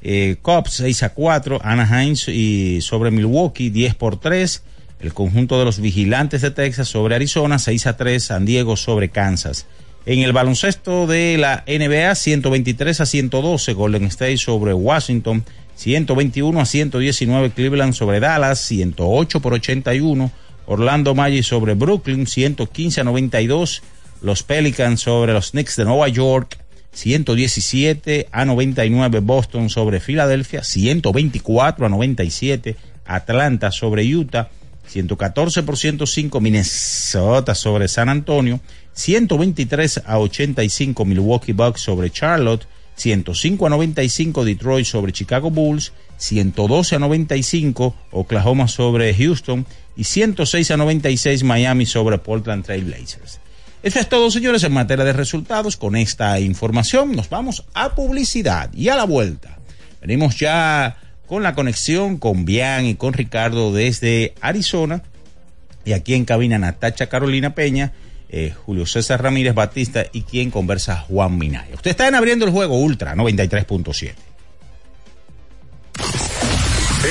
eh, 0.02 0.36
Cubs 0.42 0.74
6 0.74 1.04
a 1.04 1.13
4, 1.13 1.62
Anaheim 1.63 2.16
y 2.28 2.82
sobre 2.82 3.12
Milwaukee 3.12 3.70
10 3.70 3.96
por 3.96 4.20
3, 4.20 4.63
el 5.00 5.13
conjunto 5.13 5.58
de 5.60 5.66
los 5.66 5.80
Vigilantes 5.80 6.42
de 6.42 6.52
Texas 6.52 6.90
sobre 6.90 7.16
Arizona 7.16 7.60
6 7.60 7.88
a 7.88 7.98
3, 7.98 8.24
San 8.24 8.46
Diego 8.46 8.75
sobre 8.75 9.10
Kansas. 9.10 9.66
En 10.06 10.20
el 10.20 10.34
baloncesto 10.34 11.08
de 11.08 11.38
la 11.38 11.63
NBA 11.66 12.13
123 12.16 13.00
a 13.00 13.06
112, 13.06 13.74
Golden 13.74 14.04
State 14.06 14.38
sobre 14.38 14.74
Washington, 14.74 15.46
121 15.75 16.60
a 16.60 16.65
119 16.65 17.51
Cleveland 17.51 17.94
sobre 17.94 18.20
Dallas, 18.20 18.60
108 18.60 19.39
por 19.39 19.53
81 19.53 20.32
Orlando 20.65 21.13
Magic 21.13 21.44
sobre 21.44 21.74
Brooklyn, 21.74 22.25
115 22.27 23.01
a 23.01 23.03
92. 23.03 23.82
Los 24.22 24.44
Pelicans 24.44 25.01
sobre 25.01 25.34
los 25.34 25.51
Knicks 25.51 25.75
de 25.75 25.86
Nueva 25.86 26.08
York, 26.08 26.58
117 26.94 28.30
a 28.32 28.46
99. 28.46 29.20
Boston 29.20 29.70
sobre 29.70 30.00
Filadelfia, 30.00 30.63
124 30.63 31.86
a 31.86 31.89
97. 31.89 32.75
Atlanta 33.06 33.72
sobre 33.72 34.03
Utah, 34.03 34.50
114 34.88 35.63
por 35.63 35.77
105. 35.77 36.39
Minnesota 36.39 37.53
sobre 37.53 37.89
San 37.89 38.08
Antonio, 38.08 38.62
123 38.94 40.03
a 40.06 40.20
85. 40.20 41.03
Milwaukee 41.03 41.51
Bucks 41.51 41.82
sobre 41.82 42.10
Charlotte, 42.10 42.65
105 42.96 43.66
a 43.66 43.70
95 43.70 44.46
Detroit 44.46 44.86
sobre 44.86 45.12
Chicago 45.12 45.50
Bulls, 45.50 45.94
112 46.18 46.96
a 46.96 47.00
95 47.00 47.96
Oklahoma 48.12 48.68
sobre 48.68 49.14
Houston 49.14 49.66
y 49.96 50.04
106 50.04 50.72
a 50.72 50.78
96 50.78 51.44
Miami 51.44 51.86
sobre 51.86 52.18
Portland 52.18 52.66
Trail 52.66 52.86
Blazers. 52.86 53.40
Eso 53.84 54.00
es 54.00 54.08
todo, 54.08 54.32
señores, 54.32 54.64
en 54.64 54.72
materia 54.72 55.04
de 55.04 55.12
resultados. 55.12 55.76
Con 55.76 55.98
esta 55.98 56.40
información 56.40 57.16
nos 57.16 57.30
vamos 57.30 57.66
a 57.74 57.96
publicidad 57.96 58.74
y 58.74 58.88
a 58.88 58.96
la 58.96 59.04
vuelta. 59.04 59.60
Venimos 60.00 60.38
ya 60.38 60.98
con 61.28 61.44
la 61.44 61.54
conexión 61.54 62.18
con 62.18 62.46
Bian 62.46 62.86
y 62.86 62.96
con 62.96 63.14
Ricardo 63.14 63.74
desde 63.74 64.36
Arizona. 64.40 65.04
Y 65.84 65.92
aquí 65.92 66.14
en 66.14 66.24
cabina 66.24 66.58
Natacha 66.60 67.08
Carolina 67.08 67.56
Peña, 67.56 67.92
eh, 68.36 68.52
Julio 68.66 68.88
César 68.88 69.22
Ramírez 69.22 69.54
Batista 69.54 70.06
y 70.12 70.24
quien 70.24 70.50
conversa 70.50 71.06
Juan 71.08 71.38
Minaya. 71.38 71.75
Usted 71.75 71.92
está 71.92 72.08
en 72.08 72.16
abriendo 72.16 72.46
el 72.46 72.52
juego 72.52 72.80
Ultra 72.80 73.13
93.7. 73.16 74.16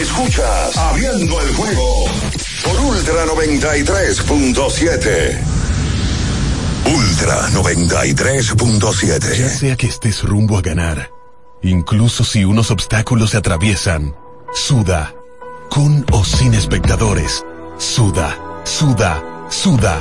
Escuchas 0.01 0.77
Abriendo 0.77 1.41
el 1.41 1.55
juego 1.55 2.07
por 2.65 2.81
Ultra 2.81 3.25
93.7. 3.27 5.39
Ultra 6.87 7.49
93.7. 7.51 9.39
Ya 9.39 9.49
sea 9.49 9.77
que 9.77 9.87
estés 9.87 10.25
rumbo 10.25 10.59
a 10.59 10.61
ganar, 10.61 11.09
incluso 11.63 12.25
si 12.25 12.45
unos 12.45 12.73
obstáculos 12.73 13.31
se 13.31 13.37
atraviesan, 13.37 14.17
suda, 14.55 15.15
con 15.71 16.05
o 16.11 16.25
sin 16.25 16.55
espectadores, 16.55 17.45
suda, 17.79 18.37
suda, 18.65 19.23
suda, 19.49 20.01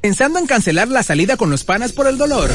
¿Pensando 0.00 0.38
en 0.38 0.46
cancelar 0.46 0.88
la 0.88 1.02
salida 1.02 1.36
con 1.36 1.50
los 1.50 1.64
panas 1.64 1.92
por 1.92 2.06
el 2.06 2.16
dolor? 2.16 2.50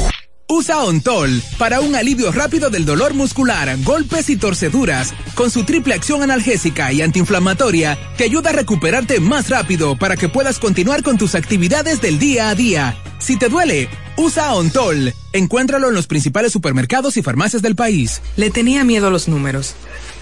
Usa 0.47 0.83
Ontol 0.83 1.41
para 1.57 1.81
un 1.81 1.95
alivio 1.95 2.31
rápido 2.31 2.69
del 2.69 2.85
dolor 2.85 3.15
muscular, 3.15 3.75
golpes 3.81 4.29
y 4.29 4.37
torceduras. 4.37 5.11
Con 5.33 5.49
su 5.49 5.63
triple 5.63 5.95
acción 5.95 6.21
analgésica 6.21 6.93
y 6.93 7.01
antiinflamatoria, 7.01 7.97
te 8.15 8.25
ayuda 8.25 8.51
a 8.51 8.53
recuperarte 8.53 9.19
más 9.19 9.49
rápido 9.49 9.97
para 9.97 10.15
que 10.15 10.29
puedas 10.29 10.59
continuar 10.59 11.01
con 11.01 11.17
tus 11.17 11.33
actividades 11.33 11.99
del 11.99 12.19
día 12.19 12.49
a 12.49 12.55
día. 12.55 12.95
Si 13.17 13.39
te 13.39 13.49
duele, 13.49 13.89
usa 14.17 14.53
Ontol. 14.53 15.15
Encuéntralo 15.33 15.89
en 15.89 15.95
los 15.95 16.05
principales 16.05 16.51
supermercados 16.51 17.17
y 17.17 17.23
farmacias 17.23 17.63
del 17.63 17.75
país. 17.75 18.21
Le 18.35 18.51
tenía 18.51 18.83
miedo 18.83 19.07
a 19.07 19.11
los 19.11 19.27
números. 19.27 19.73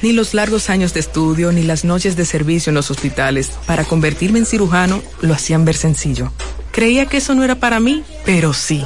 Ni 0.01 0.13
los 0.13 0.33
largos 0.33 0.69
años 0.69 0.93
de 0.93 1.01
estudio 1.01 1.51
ni 1.51 1.63
las 1.63 1.83
noches 1.83 2.15
de 2.15 2.23
servicio 2.23 2.69
en 2.69 2.75
los 2.75 2.89
hospitales 2.91 3.51
para 3.67 3.83
convertirme 3.83 4.39
en 4.39 4.45
cirujano 4.45 5.03
lo 5.19 5.33
hacían 5.33 5.65
ver 5.65 5.75
sencillo. 5.75 6.31
Creía 6.71 7.07
que 7.07 7.17
eso 7.17 7.36
no 7.36 7.43
era 7.43 7.55
para 7.55 7.81
mí, 7.81 8.03
pero 8.25 8.53
sí. 8.53 8.86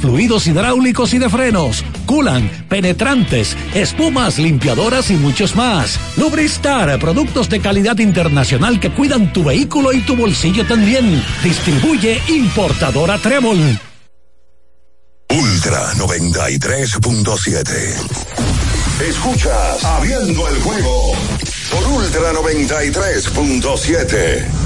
fluidos 0.00 0.46
hidráulicos 0.46 1.12
y 1.14 1.18
de 1.18 1.28
frenos, 1.28 1.84
culan, 2.06 2.48
penetrantes, 2.68 3.56
espumas, 3.74 4.38
limpiadoras 4.38 5.10
y 5.10 5.14
muchos 5.14 5.56
más. 5.56 5.98
Lubristar, 6.16 6.98
productos 6.98 7.48
de 7.48 7.60
calidad 7.60 7.98
internacional 7.98 8.80
que 8.80 8.90
cuidan 8.90 9.32
tu 9.32 9.44
vehículo 9.44 9.92
y 9.92 10.00
tu 10.00 10.16
bolsillo 10.16 10.66
también. 10.66 11.22
Distribuye 11.42 12.20
importadora 12.28 13.18
Trébol. 13.18 13.78
Ultra 15.28 15.92
93.7. 15.94 18.46
Escuchas 19.00 19.84
Abriendo 19.84 20.48
el 20.48 20.60
juego 20.60 21.12
por 21.70 21.86
Ultra 21.88 22.32
93.7. 22.32 24.65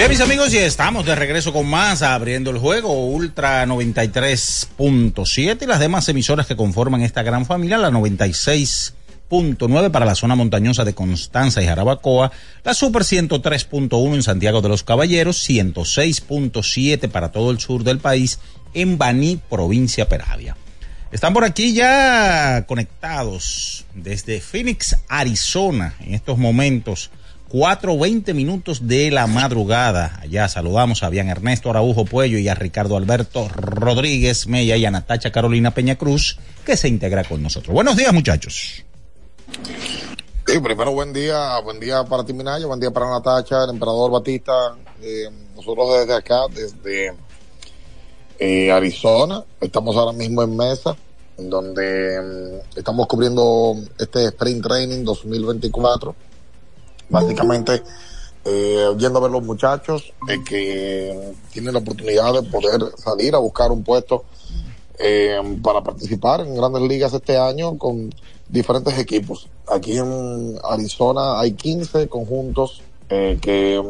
Bien, 0.00 0.08
mis 0.08 0.22
amigos, 0.22 0.54
y 0.54 0.56
estamos 0.56 1.04
de 1.04 1.14
regreso 1.14 1.52
con 1.52 1.66
más 1.66 2.00
abriendo 2.00 2.50
el 2.50 2.56
juego 2.56 3.08
Ultra 3.08 3.66
93.7 3.66 5.58
y 5.60 5.66
las 5.66 5.78
demás 5.78 6.08
emisoras 6.08 6.46
que 6.46 6.56
conforman 6.56 7.02
esta 7.02 7.22
gran 7.22 7.44
familia, 7.44 7.76
la 7.76 7.90
96.9 7.90 9.90
para 9.90 10.06
la 10.06 10.14
zona 10.14 10.36
montañosa 10.36 10.86
de 10.86 10.94
Constanza 10.94 11.60
y 11.60 11.66
Jarabacoa, 11.66 12.32
la 12.64 12.72
Super 12.72 13.02
103.1 13.02 14.14
en 14.14 14.22
Santiago 14.22 14.62
de 14.62 14.70
los 14.70 14.84
Caballeros, 14.84 15.46
106.7 15.46 17.10
para 17.10 17.30
todo 17.30 17.50
el 17.50 17.60
sur 17.60 17.84
del 17.84 17.98
país, 17.98 18.38
en 18.72 18.96
Baní, 18.96 19.38
provincia 19.50 20.08
Peravia. 20.08 20.56
Están 21.12 21.34
por 21.34 21.44
aquí 21.44 21.74
ya 21.74 22.64
conectados 22.66 23.84
desde 23.94 24.40
Phoenix, 24.40 24.96
Arizona, 25.08 25.94
en 26.00 26.14
estos 26.14 26.38
momentos 26.38 27.10
4.20 27.50 28.32
minutos 28.32 28.86
de 28.86 29.10
la 29.10 29.26
madrugada. 29.26 30.20
Allá 30.22 30.46
saludamos 30.46 31.02
a 31.02 31.10
Bian 31.10 31.28
Ernesto 31.28 31.68
Araujo 31.68 32.04
Puello 32.04 32.38
y 32.38 32.48
a 32.48 32.54
Ricardo 32.54 32.96
Alberto 32.96 33.48
Rodríguez 33.48 34.46
Mella 34.46 34.76
y 34.76 34.84
a 34.84 34.90
Natacha 34.92 35.32
Carolina 35.32 35.72
Peña 35.72 35.96
Cruz, 35.96 36.38
que 36.64 36.76
se 36.76 36.86
integra 36.86 37.24
con 37.24 37.42
nosotros. 37.42 37.74
Buenos 37.74 37.96
días, 37.96 38.12
muchachos. 38.12 38.84
Sí, 40.46 40.60
primero 40.60 40.92
buen 40.92 41.12
día, 41.12 41.58
buen 41.64 41.80
día 41.80 42.04
para 42.04 42.24
ti, 42.24 42.32
Minaya, 42.32 42.66
buen 42.66 42.78
día 42.78 42.92
para 42.92 43.10
Natacha, 43.10 43.64
el 43.64 43.70
emperador 43.70 44.12
Batista. 44.12 44.76
Eh, 45.02 45.28
nosotros 45.56 45.98
desde 45.98 46.14
acá, 46.14 46.42
desde 46.54 47.14
eh, 48.38 48.70
Arizona, 48.70 49.42
estamos 49.60 49.96
ahora 49.96 50.16
mismo 50.16 50.44
en 50.44 50.56
mesa, 50.56 50.96
donde 51.36 52.20
mm, 52.20 52.78
estamos 52.78 53.08
cubriendo 53.08 53.74
este 53.98 54.26
Sprint 54.26 54.62
Training 54.62 55.02
2024 55.02 56.29
básicamente 57.10 57.82
eh, 58.44 58.86
yendo 58.98 59.18
a 59.18 59.22
ver 59.22 59.30
los 59.30 59.42
muchachos 59.42 60.12
eh, 60.28 60.42
que 60.44 61.34
tienen 61.52 61.74
la 61.74 61.80
oportunidad 61.80 62.32
de 62.32 62.42
poder 62.48 62.80
salir 62.96 63.34
a 63.34 63.38
buscar 63.38 63.70
un 63.70 63.82
puesto 63.82 64.24
eh, 65.02 65.40
para 65.62 65.82
participar 65.82 66.42
en 66.42 66.54
grandes 66.54 66.82
ligas 66.82 67.14
este 67.14 67.38
año 67.38 67.78
con 67.78 68.12
diferentes 68.50 68.98
equipos. 68.98 69.48
Aquí 69.66 69.96
en 69.96 70.58
Arizona 70.62 71.40
hay 71.40 71.52
15 71.52 72.06
conjuntos 72.08 72.82
eh, 73.08 73.38
que, 73.40 73.82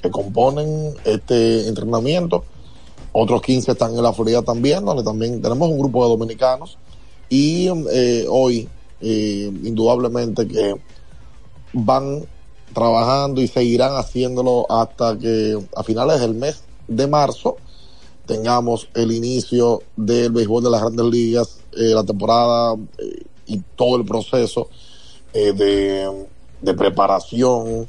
que 0.00 0.10
componen 0.12 0.94
este 1.04 1.66
entrenamiento. 1.66 2.44
Otros 3.10 3.42
15 3.42 3.72
están 3.72 3.90
en 3.96 4.04
la 4.04 4.12
Florida 4.12 4.42
también, 4.42 4.84
donde 4.84 5.02
también 5.02 5.42
tenemos 5.42 5.68
un 5.68 5.80
grupo 5.80 6.04
de 6.04 6.10
dominicanos. 6.10 6.78
Y 7.28 7.68
eh, 7.90 8.26
hoy, 8.28 8.68
indudablemente 9.00 10.46
que 10.46 10.76
van 11.72 12.24
trabajando 12.72 13.40
y 13.40 13.48
seguirán 13.48 13.96
haciéndolo 13.96 14.66
hasta 14.70 15.18
que 15.18 15.58
a 15.74 15.82
finales 15.82 16.20
del 16.20 16.34
mes 16.34 16.62
de 16.88 17.06
marzo 17.06 17.56
tengamos 18.26 18.88
el 18.94 19.12
inicio 19.12 19.82
del 19.96 20.32
béisbol 20.32 20.64
de 20.64 20.70
las 20.70 20.80
grandes 20.80 21.06
ligas, 21.06 21.58
eh, 21.72 21.94
la 21.94 22.04
temporada 22.04 22.74
eh, 22.98 23.24
y 23.46 23.58
todo 23.76 23.96
el 23.96 24.04
proceso 24.04 24.68
eh, 25.32 25.52
de, 25.52 26.26
de, 26.60 26.74
preparación, 26.74 27.88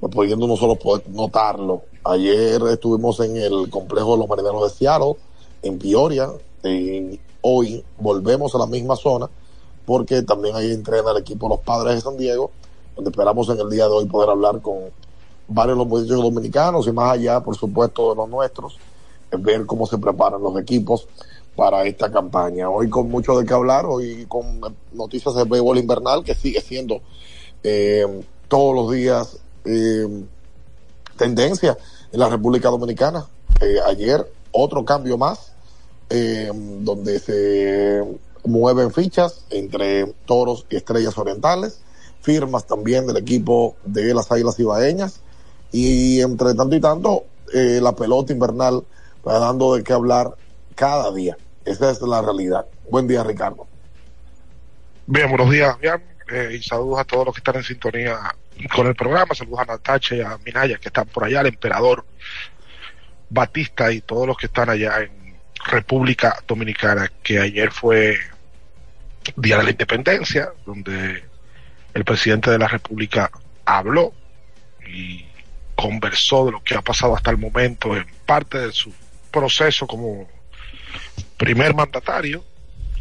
pues, 0.00 0.14
pudiendo 0.14 0.46
nosotros 0.46 0.78
poder 0.78 1.08
notarlo. 1.10 1.82
Ayer 2.04 2.62
estuvimos 2.70 3.18
en 3.20 3.36
el 3.36 3.68
complejo 3.68 4.12
de 4.12 4.18
los 4.18 4.28
marineros 4.28 4.62
de 4.62 4.78
Seattle, 4.78 5.16
en 5.62 5.78
Peoria, 5.78 6.30
y 6.62 7.18
hoy 7.40 7.84
volvemos 7.98 8.54
a 8.54 8.58
la 8.58 8.66
misma 8.66 8.96
zona 8.96 9.28
porque 9.86 10.22
también 10.22 10.56
ahí 10.56 10.72
entrena 10.72 11.12
el 11.12 11.18
equipo 11.18 11.46
de 11.46 11.56
los 11.56 11.64
padres 11.64 11.94
de 11.94 12.00
San 12.00 12.16
Diego 12.16 12.50
donde 12.96 13.10
esperamos 13.10 13.48
en 13.50 13.60
el 13.60 13.68
día 13.68 13.84
de 13.84 13.90
hoy 13.90 14.06
poder 14.06 14.30
hablar 14.30 14.60
con 14.62 14.76
varios 15.48 15.76
de 15.76 15.84
los 15.84 15.86
muchachos 15.86 16.22
dominicanos 16.22 16.88
y 16.88 16.92
más 16.92 17.12
allá, 17.12 17.40
por 17.40 17.54
supuesto, 17.54 18.10
de 18.10 18.16
los 18.16 18.28
nuestros, 18.28 18.78
ver 19.30 19.66
cómo 19.66 19.86
se 19.86 19.98
preparan 19.98 20.42
los 20.42 20.58
equipos 20.58 21.06
para 21.54 21.84
esta 21.84 22.10
campaña. 22.10 22.70
Hoy 22.70 22.88
con 22.88 23.08
mucho 23.10 23.38
de 23.38 23.46
qué 23.46 23.54
hablar, 23.54 23.84
hoy 23.86 24.24
con 24.26 24.60
noticias 24.92 25.34
de 25.34 25.44
béisbol 25.44 25.78
invernal 25.78 26.24
que 26.24 26.34
sigue 26.34 26.60
siendo 26.60 27.00
eh, 27.62 28.06
todos 28.48 28.74
los 28.74 28.92
días 28.92 29.38
eh, 29.64 30.24
tendencia 31.16 31.76
en 32.12 32.20
la 32.20 32.28
República 32.28 32.70
Dominicana. 32.70 33.26
Eh, 33.60 33.76
ayer 33.86 34.26
otro 34.52 34.84
cambio 34.84 35.18
más, 35.18 35.52
donde 36.08 37.18
se 37.18 38.00
mueven 38.44 38.92
fichas 38.92 39.44
entre 39.50 40.06
toros 40.24 40.64
y 40.70 40.76
estrellas 40.76 41.18
orientales 41.18 41.80
firmas 42.26 42.66
también 42.66 43.06
del 43.06 43.18
equipo 43.18 43.76
de 43.84 44.12
las 44.12 44.32
Águilas 44.32 44.58
Ibaeñas. 44.58 45.22
Y 45.70 46.20
entre 46.20 46.54
tanto 46.54 46.74
y 46.74 46.80
tanto, 46.80 47.24
eh, 47.54 47.78
la 47.80 47.94
pelota 47.94 48.32
invernal 48.32 48.82
va 49.26 49.38
dando 49.38 49.76
de 49.76 49.84
qué 49.84 49.92
hablar 49.92 50.34
cada 50.74 51.14
día. 51.14 51.36
Esa 51.64 51.88
es 51.88 52.02
la 52.02 52.20
realidad. 52.20 52.66
Buen 52.90 53.06
día, 53.06 53.22
Ricardo. 53.22 53.68
Bien, 55.06 55.28
buenos 55.28 55.50
días, 55.50 55.78
bien. 55.78 56.02
Eh, 56.28 56.56
y 56.58 56.62
saludos 56.64 56.98
a 56.98 57.04
todos 57.04 57.26
los 57.26 57.34
que 57.36 57.38
están 57.38 57.54
en 57.54 57.62
sintonía 57.62 58.18
con 58.74 58.88
el 58.88 58.96
programa. 58.96 59.32
Saludos 59.32 59.60
a 59.60 59.64
Natacha 59.66 60.16
y 60.16 60.20
a 60.20 60.36
Minaya 60.44 60.78
que 60.78 60.88
están 60.88 61.06
por 61.06 61.22
allá, 61.22 61.40
al 61.40 61.46
emperador 61.46 62.04
Batista 63.30 63.92
y 63.92 64.00
todos 64.00 64.26
los 64.26 64.36
que 64.36 64.46
están 64.46 64.68
allá 64.68 65.00
en 65.00 65.36
República 65.64 66.36
Dominicana, 66.46 67.08
que 67.22 67.38
ayer 67.38 67.70
fue 67.70 68.16
Día 69.36 69.58
de 69.58 69.64
la 69.64 69.70
Independencia, 69.70 70.50
donde 70.64 71.22
el 71.96 72.04
presidente 72.04 72.50
de 72.50 72.58
la 72.58 72.68
República 72.68 73.30
habló 73.64 74.12
y 74.86 75.24
conversó 75.74 76.44
de 76.44 76.52
lo 76.52 76.62
que 76.62 76.74
ha 76.74 76.82
pasado 76.82 77.16
hasta 77.16 77.30
el 77.30 77.38
momento 77.38 77.96
en 77.96 78.04
parte 78.26 78.58
de 78.58 78.70
su 78.70 78.92
proceso 79.30 79.86
como 79.86 80.28
primer 81.38 81.74
mandatario. 81.74 82.44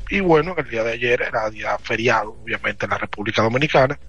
Y 0.10 0.22
bueno, 0.22 0.56
el 0.58 0.70
día 0.70 0.84
de 0.86 0.94
ayer 0.94 1.22
era 1.24 1.50
día 1.50 1.78
feriado, 1.78 2.38
obviamente, 2.42 2.86
en 2.86 2.92
la 2.92 2.98
República 2.98 3.42
Dominicana. 3.42 4.00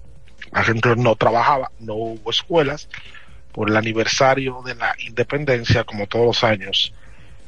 La 0.53 0.63
gente 0.63 0.95
no 0.95 1.17
trabajaba, 1.17 1.69
no 1.79 1.95
hubo 1.95 2.31
escuelas 2.31 2.87
por 3.51 3.69
el 3.69 3.75
aniversario 3.75 4.61
de 4.65 4.75
la 4.75 4.95
independencia, 4.99 5.83
como 5.83 6.07
todos 6.07 6.27
los 6.27 6.43
años, 6.45 6.93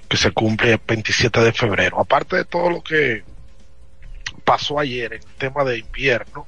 que 0.09 0.17
se 0.17 0.31
cumple 0.31 0.73
el 0.73 0.81
27 0.85 1.39
de 1.39 1.53
febrero. 1.53 2.01
Aparte 2.01 2.35
de 2.35 2.43
todo 2.43 2.69
lo 2.69 2.83
que 2.83 3.23
pasó 4.43 4.77
ayer 4.77 5.13
en 5.13 5.21
el 5.21 5.35
tema 5.37 5.63
de 5.63 5.77
invierno, 5.77 6.45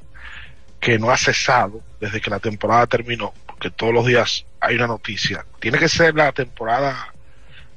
que 0.82 0.98
no 0.98 1.12
ha 1.12 1.18
cesado 1.18 1.82
desde 2.00 2.20
que 2.20 2.32
la 2.32 2.40
temporada 2.40 2.88
terminó, 2.88 3.34
porque 3.46 3.70
todos 3.70 3.94
los 3.94 4.06
días 4.06 4.46
hay 4.60 4.76
una 4.76 4.88
noticia. 4.88 5.46
Tiene 5.60 5.78
que 5.78 5.88
ser 5.88 6.16
la 6.16 6.32
temporada 6.32 7.14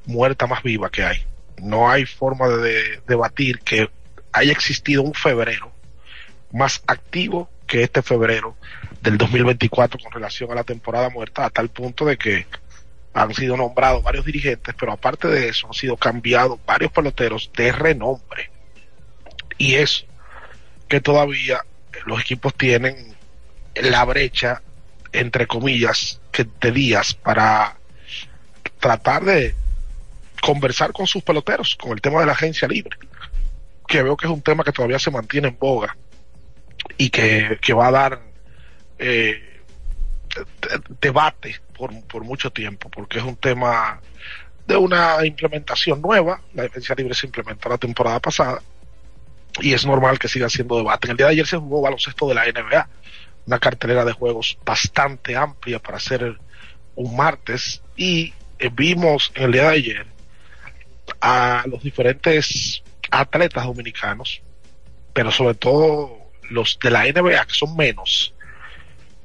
muerta 0.06 0.46
más 0.46 0.62
viva 0.62 0.90
que 0.90 1.04
hay. 1.04 1.24
No 1.58 1.88
hay 1.88 2.06
forma 2.06 2.48
de 2.48 3.02
debatir 3.06 3.60
que 3.60 3.90
haya 4.32 4.52
existido 4.52 5.02
un 5.02 5.12
febrero 5.12 5.70
más 6.50 6.82
activo 6.86 7.50
que 7.66 7.82
este 7.82 8.02
febrero 8.02 8.56
del 9.02 9.18
2024 9.18 10.00
con 10.02 10.10
relación 10.10 10.50
a 10.50 10.54
la 10.54 10.64
temporada 10.64 11.10
muerta, 11.10 11.44
a 11.44 11.50
tal 11.50 11.68
punto 11.68 12.06
de 12.06 12.16
que 12.16 12.46
han 13.12 13.34
sido 13.34 13.56
nombrados 13.56 14.02
varios 14.02 14.24
dirigentes, 14.24 14.74
pero 14.78 14.92
aparte 14.92 15.28
de 15.28 15.48
eso 15.48 15.66
han 15.66 15.74
sido 15.74 15.96
cambiados 15.96 16.58
varios 16.64 16.90
peloteros 16.90 17.50
de 17.54 17.70
renombre. 17.70 18.50
Y 19.58 19.74
eso 19.74 20.06
que 20.88 21.00
todavía 21.00 21.64
los 22.06 22.20
equipos 22.20 22.54
tienen 22.54 23.14
la 23.74 24.04
brecha, 24.04 24.62
entre 25.12 25.46
comillas, 25.46 26.20
que 26.32 26.46
de 26.60 26.72
días 26.72 27.14
para 27.14 27.76
tratar 28.78 29.24
de 29.24 29.54
conversar 30.42 30.92
con 30.92 31.06
sus 31.06 31.22
peloteros 31.22 31.76
con 31.76 31.92
el 31.92 32.00
tema 32.00 32.20
de 32.20 32.26
la 32.26 32.32
agencia 32.32 32.68
libre, 32.68 32.96
que 33.86 34.02
veo 34.02 34.16
que 34.16 34.26
es 34.26 34.32
un 34.32 34.42
tema 34.42 34.64
que 34.64 34.72
todavía 34.72 34.98
se 34.98 35.10
mantiene 35.10 35.48
en 35.48 35.58
boga 35.58 35.96
y 36.98 37.10
que, 37.10 37.58
que 37.62 37.72
va 37.72 37.88
a 37.88 37.90
dar 37.90 38.20
eh, 38.98 39.62
debate 41.00 41.60
por, 41.76 41.98
por 42.06 42.24
mucho 42.24 42.50
tiempo, 42.50 42.90
porque 42.90 43.18
es 43.18 43.24
un 43.24 43.36
tema 43.36 44.00
de 44.66 44.76
una 44.76 45.24
implementación 45.24 46.00
nueva, 46.00 46.40
la 46.54 46.64
agencia 46.64 46.94
libre 46.94 47.14
se 47.14 47.26
implementó 47.26 47.68
la 47.68 47.78
temporada 47.78 48.20
pasada, 48.20 48.62
y 49.60 49.72
es 49.72 49.86
normal 49.86 50.18
que 50.18 50.28
siga 50.28 50.48
siendo 50.48 50.76
debate. 50.76 51.06
En 51.06 51.12
el 51.12 51.16
día 51.16 51.26
de 51.26 51.32
ayer 51.32 51.46
se 51.46 51.56
jugó 51.56 51.82
baloncesto 51.82 52.28
de 52.28 52.34
la 52.34 52.44
NBA, 52.44 52.88
una 53.46 53.58
cartelera 53.58 54.04
de 54.04 54.12
juegos 54.12 54.58
bastante 54.64 55.36
amplia 55.36 55.78
para 55.78 55.98
hacer 55.98 56.38
un 56.96 57.16
martes 57.16 57.82
y 57.96 58.32
eh, 58.58 58.70
vimos 58.72 59.32
en 59.34 59.44
el 59.44 59.52
día 59.52 59.62
de 59.62 59.76
ayer 59.76 60.06
a 61.20 61.64
los 61.66 61.82
diferentes 61.82 62.82
atletas 63.10 63.64
dominicanos, 63.64 64.42
pero 65.12 65.30
sobre 65.30 65.54
todo 65.54 66.18
los 66.50 66.78
de 66.82 66.90
la 66.90 67.04
NBA, 67.04 67.46
que 67.46 67.54
son 67.54 67.76
menos, 67.76 68.34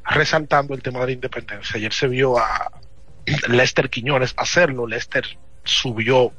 resaltando 0.06 0.74
el 0.74 0.82
tema 0.82 1.00
de 1.02 1.06
la 1.08 1.12
independencia. 1.14 1.78
Ayer 1.78 1.94
se 1.94 2.08
vio 2.08 2.38
a 2.38 2.72
Lester 3.48 3.90
Quiñones 3.90 4.34
hacerlo. 4.38 4.88
Lester 4.88 5.26
subió 5.64 6.34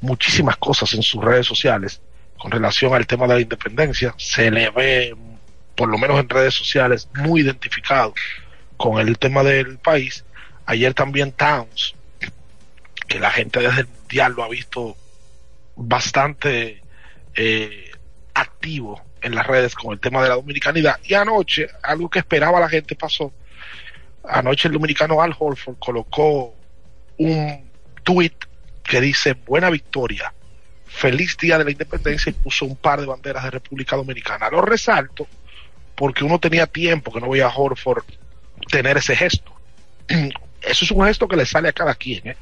muchísimas 0.00 0.56
cosas 0.56 0.92
en 0.94 1.02
sus 1.02 1.22
redes 1.22 1.46
sociales 1.46 2.00
con 2.44 2.50
relación 2.50 2.92
al 2.92 3.06
tema 3.06 3.26
de 3.26 3.36
la 3.36 3.40
independencia. 3.40 4.14
Se 4.18 4.50
le 4.50 4.68
ve, 4.68 5.16
por 5.74 5.88
lo 5.88 5.96
menos 5.96 6.20
en 6.20 6.28
redes 6.28 6.52
sociales, 6.52 7.08
muy 7.14 7.40
identificado 7.40 8.12
con 8.76 8.98
el 8.98 9.16
tema 9.16 9.42
del 9.42 9.78
país. 9.78 10.26
Ayer 10.66 10.92
también 10.92 11.32
Towns, 11.32 11.94
que 13.08 13.18
la 13.18 13.30
gente 13.30 13.60
desde 13.60 13.80
el 13.80 13.86
mundial 13.86 14.34
lo 14.36 14.44
ha 14.44 14.48
visto 14.50 14.94
bastante 15.74 16.82
eh, 17.34 17.90
activo 18.34 19.02
en 19.22 19.34
las 19.34 19.46
redes 19.46 19.74
con 19.74 19.94
el 19.94 20.00
tema 20.00 20.22
de 20.22 20.28
la 20.28 20.34
dominicanidad. 20.34 21.00
Y 21.02 21.14
anoche, 21.14 21.68
algo 21.82 22.10
que 22.10 22.18
esperaba 22.18 22.60
la 22.60 22.68
gente 22.68 22.94
pasó. 22.94 23.32
Anoche 24.22 24.68
el 24.68 24.74
dominicano 24.74 25.22
Al 25.22 25.34
Holford 25.38 25.78
colocó 25.78 26.54
un 27.16 27.70
tweet 28.02 28.36
que 28.82 29.00
dice 29.00 29.32
buena 29.32 29.70
victoria, 29.70 30.34
feliz 30.94 31.36
día 31.36 31.58
de 31.58 31.64
la 31.64 31.70
independencia 31.72 32.30
y 32.30 32.34
puso 32.34 32.64
un 32.64 32.76
par 32.76 33.00
de 33.00 33.06
banderas 33.06 33.42
de 33.42 33.50
República 33.50 33.96
Dominicana. 33.96 34.48
Lo 34.48 34.62
resalto 34.62 35.26
porque 35.94 36.24
uno 36.24 36.38
tenía 36.38 36.66
tiempo 36.66 37.12
que 37.12 37.20
no 37.20 37.30
veía 37.30 37.46
a 37.46 37.54
Horford 37.54 38.04
tener 38.70 38.96
ese 38.96 39.16
gesto. 39.16 39.52
Eso 40.62 40.84
es 40.84 40.90
un 40.90 41.04
gesto 41.04 41.28
que 41.28 41.36
le 41.36 41.46
sale 41.46 41.68
a 41.68 41.72
cada 41.72 41.94
quien, 41.94 42.28
¿eh? 42.28 42.36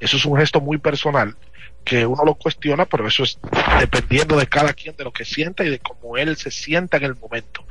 Eso 0.00 0.16
es 0.16 0.24
un 0.24 0.36
gesto 0.36 0.60
muy 0.60 0.78
personal 0.78 1.36
que 1.84 2.06
uno 2.06 2.24
lo 2.24 2.34
cuestiona, 2.34 2.86
pero 2.86 3.06
eso 3.06 3.22
es 3.22 3.38
dependiendo 3.78 4.36
de 4.36 4.46
cada 4.46 4.72
quien, 4.72 4.96
de 4.96 5.04
lo 5.04 5.12
que 5.12 5.24
sienta 5.24 5.64
y 5.64 5.70
de 5.70 5.78
cómo 5.78 6.16
él 6.16 6.36
se 6.36 6.50
sienta 6.50 6.96
en 6.96 7.04
el 7.04 7.14
momento. 7.14 7.64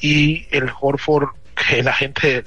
Y 0.00 0.48
el 0.50 0.70
Horford, 0.80 1.28
que 1.56 1.82
la 1.82 1.92
gente 1.92 2.44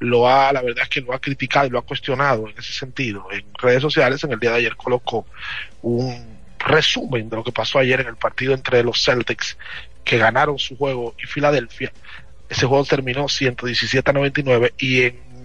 lo 0.00 0.28
ha, 0.28 0.52
la 0.52 0.62
verdad 0.62 0.82
es 0.82 0.88
que 0.88 1.00
lo 1.00 1.14
ha 1.14 1.20
criticado 1.20 1.66
y 1.66 1.70
lo 1.70 1.78
ha 1.78 1.82
cuestionado 1.82 2.48
en 2.48 2.58
ese 2.58 2.72
sentido. 2.72 3.28
En 3.30 3.44
redes 3.54 3.82
sociales, 3.82 4.22
en 4.24 4.32
el 4.32 4.40
día 4.40 4.50
de 4.50 4.56
ayer 4.58 4.76
colocó 4.76 5.26
un 5.82 6.38
resumen 6.58 7.30
de 7.30 7.36
lo 7.36 7.44
que 7.44 7.52
pasó 7.52 7.78
ayer 7.78 8.00
en 8.00 8.08
el 8.08 8.16
partido 8.16 8.52
entre 8.52 8.82
los 8.82 9.02
Celtics, 9.02 9.56
que 10.04 10.18
ganaron 10.18 10.58
su 10.58 10.76
juego, 10.76 11.14
y 11.22 11.26
Filadelfia. 11.26 11.92
Ese 12.48 12.66
juego 12.66 12.84
terminó 12.84 13.28
117 13.28 14.10
a 14.10 14.14
99 14.14 14.74
y 14.78 15.02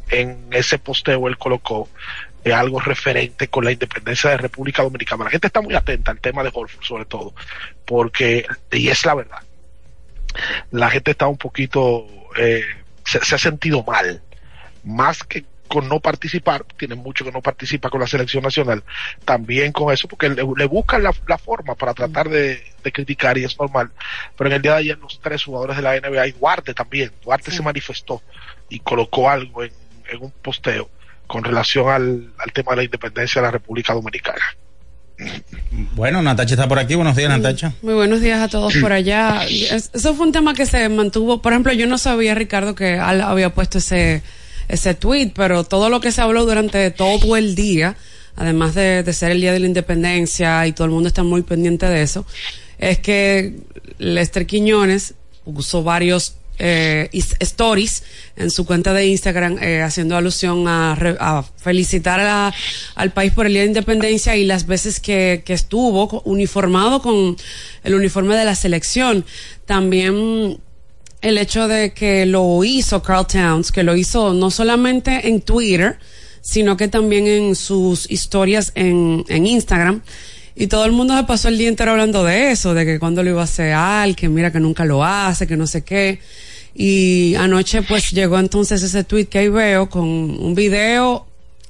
en, 0.10 0.48
ese 0.52 0.80
posteo 0.80 1.28
él 1.28 1.38
colocó 1.38 1.90
de 2.44 2.54
algo 2.54 2.80
referente 2.80 3.48
con 3.48 3.64
la 3.64 3.72
independencia 3.72 4.32
de 4.32 4.38
República 4.38 4.84
Dominicana. 4.84 5.26
La 5.26 5.30
gente 5.30 5.48
está 5.48 5.62
muy 5.62 5.76
atenta 5.76 6.12
al 6.12 6.20
tema 6.20 6.44
de 6.44 6.52
Holford, 6.54 6.84
sobre 6.84 7.06
todo, 7.06 7.34
porque, 7.86 8.46
y 8.72 8.88
es 8.90 9.06
la 9.06 9.16
verdad, 9.16 9.40
la 10.72 10.90
gente 10.90 11.12
está 11.12 11.28
un 11.28 11.38
poquito, 11.38 12.08
eh, 12.38 12.64
se, 13.14 13.24
se, 13.24 13.36
ha 13.36 13.38
sentido 13.38 13.84
mal, 13.84 14.22
más 14.84 15.24
que 15.24 15.46
con 15.68 15.88
no 15.88 16.00
participar, 16.00 16.66
tiene 16.78 16.96
mucho 16.96 17.26
que 17.26 17.32
no 17.32 17.42
participa 17.42 17.90
con 17.90 18.00
la 18.00 18.08
selección 18.08 18.44
nacional, 18.44 18.84
también 19.26 19.72
con 19.72 19.92
eso, 19.92 20.08
porque 20.08 20.30
le, 20.30 20.44
le 20.56 20.66
buscan 20.66 21.02
la, 21.02 21.14
la, 21.28 21.38
forma 21.38 21.74
para 21.76 21.94
tratar 21.94 22.30
de, 22.30 22.64
de, 22.84 22.92
criticar 22.92 23.38
y 23.38 23.44
es 23.44 23.58
normal, 23.58 23.92
pero 24.38 24.50
en 24.50 24.58
el 24.58 24.62
día 24.62 24.74
de 24.74 24.78
ayer 24.80 24.98
los 25.00 25.20
tres 25.20 25.44
jugadores 25.44 25.78
de 25.78 25.82
la 25.82 26.00
NBA 26.00 26.28
y 26.28 26.32
Duarte 26.34 26.74
también, 26.74 27.12
Duarte 27.24 27.50
sí. 27.50 27.58
se 27.58 27.64
manifestó 27.64 28.22
y 28.70 28.80
colocó 28.80 29.30
algo 29.30 29.64
en, 29.64 29.72
en 30.10 30.22
un 30.22 30.32
posteo 30.32 30.90
con 31.28 31.44
relación 31.44 31.90
al, 31.90 32.34
al, 32.38 32.52
tema 32.52 32.74
de 32.74 32.78
la 32.78 32.84
independencia 32.84 33.42
de 33.42 33.48
la 33.48 33.52
República 33.52 33.94
Dominicana. 33.94 34.44
Bueno, 35.96 36.22
Natacha 36.22 36.54
está 36.54 36.68
por 36.68 36.80
aquí. 36.80 36.96
Buenos 36.96 37.16
días, 37.16 37.30
Natacha. 37.30 37.74
Muy 37.82 37.94
buenos 37.94 38.22
días 38.22 38.40
a 38.40 38.48
todos 38.48 38.76
por 38.78 38.94
allá. 38.94 39.46
Eso 39.46 40.14
fue 40.14 40.28
un 40.28 40.32
tema 40.32 40.54
que 40.54 40.66
se 40.66 40.88
mantuvo. 40.90 41.42
Por 41.42 41.54
ejemplo, 41.54 41.74
yo 41.74 41.88
no 41.88 41.98
sabía, 41.98 42.36
Ricardo, 42.36 42.76
que 42.76 42.98
Al 43.00 43.22
había 43.22 43.54
puesto 43.54 43.80
ese, 43.80 44.22
ese 44.68 44.94
tweet, 44.94 45.32
pero 45.36 45.64
todo 45.64 45.90
lo 45.90 46.00
que 46.00 46.12
se 46.12 46.22
habló 46.22 46.46
durante 46.46 46.92
todo 46.92 47.36
el 47.38 47.56
día, 47.56 47.96
además 48.36 48.76
de, 48.76 49.04
de 49.04 49.14
ser 49.14 49.32
el 49.32 49.42
Día 49.42 49.54
de 49.54 49.60
la 49.60 49.68
Independencia 49.68 50.66
y 50.68 50.74
todo 50.74 50.86
el 50.86 50.92
mundo 50.92 51.08
está 51.08 51.24
muy 51.24 51.42
pendiente 51.42 51.88
de 51.88 52.02
eso, 52.02 52.26
es 52.78 53.00
que 53.00 53.56
Lester 53.98 54.46
Quiñones 54.46 55.16
usó 55.46 55.84
varios 55.84 56.36
eh, 56.60 57.10
stories 57.40 58.04
en 58.36 58.52
su 58.52 58.66
cuenta 58.66 58.94
de 58.94 59.08
Instagram 59.08 59.58
eh, 59.62 59.82
haciendo 59.82 60.16
alusión 60.16 60.66
a, 60.68 61.44
felicitar 61.58 62.54
al 62.96 63.12
país 63.12 63.34
por 63.34 63.46
el 63.46 63.54
Día 63.54 63.62
de 63.62 63.68
Independencia 63.68 64.36
y 64.36 64.46
las 64.46 64.68
veces 64.68 65.00
que, 65.00 65.44
estuvo 65.48 66.22
uniformado 66.22 67.02
con 67.02 67.38
el 67.84 67.96
uniforme 67.96 68.36
de 68.36 68.46
la 68.46 68.56
selección. 68.56 69.26
También 69.66 70.58
el 71.22 71.38
hecho 71.38 71.68
de 71.68 71.94
que 71.94 72.26
lo 72.26 72.64
hizo 72.64 73.02
Carl 73.02 73.28
Towns, 73.28 73.72
que 73.72 73.84
lo 73.84 73.96
hizo 73.96 74.34
no 74.34 74.52
solamente 74.52 75.28
en 75.28 75.42
Twitter, 75.42 75.98
sino 76.42 76.76
que 76.76 76.88
también 76.88 77.28
en 77.28 77.56
sus 77.56 78.10
historias 78.12 78.72
en 78.76 79.24
Instagram. 79.30 80.02
Y 80.56 80.68
todo 80.68 80.86
el 80.86 80.92
mundo 80.92 81.18
se 81.18 81.24
pasó 81.24 81.50
el 81.50 81.58
día 81.58 81.70
entero 81.70 81.92
hablando 81.92 82.24
de 82.24 82.52
eso, 82.52 82.74
de 82.74 82.86
que 82.86 83.00
cuando 83.00 83.24
lo 83.24 83.32
iba 83.32 83.42
a 83.42 83.46
hacer 83.46 83.76
que 84.16 84.30
mira 84.30 84.52
que 84.52 84.60
nunca 84.60 84.86
lo 84.86 85.04
hace, 85.04 85.48
que 85.48 85.58
no 85.58 85.66
sé 85.66 85.84
qué. 85.84 86.20
Y 86.76 87.36
anoche 87.36 87.82
pues 87.82 88.12
llegó 88.12 88.40
entonces 88.40 88.82
ese 88.84 89.04
tweet 89.04 89.26
que 89.26 89.40
ahí 89.40 89.50
veo 89.50 89.90
con 89.90 90.04
un 90.04 90.56
video 90.56 91.26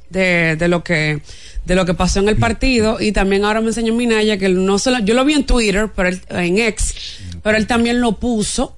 de, 0.09 0.55
de 0.57 0.67
lo 0.67 0.83
que 0.83 1.21
de 1.65 1.75
lo 1.75 1.85
que 1.85 1.93
pasó 1.93 2.19
en 2.19 2.29
el 2.29 2.37
partido 2.37 2.99
y 2.99 3.11
también 3.11 3.45
ahora 3.45 3.61
me 3.61 3.67
enseñó 3.67 3.93
Minaya 3.93 4.37
que 4.37 4.49
no 4.49 4.77
solo, 4.79 4.99
yo 4.99 5.13
lo 5.13 5.23
vi 5.23 5.33
en 5.33 5.45
Twitter, 5.45 5.89
pero 5.95 6.09
él, 6.09 6.21
en 6.29 6.57
X, 6.57 6.93
pero 7.41 7.57
él 7.57 7.67
también 7.67 8.01
lo 8.01 8.19
puso 8.19 8.75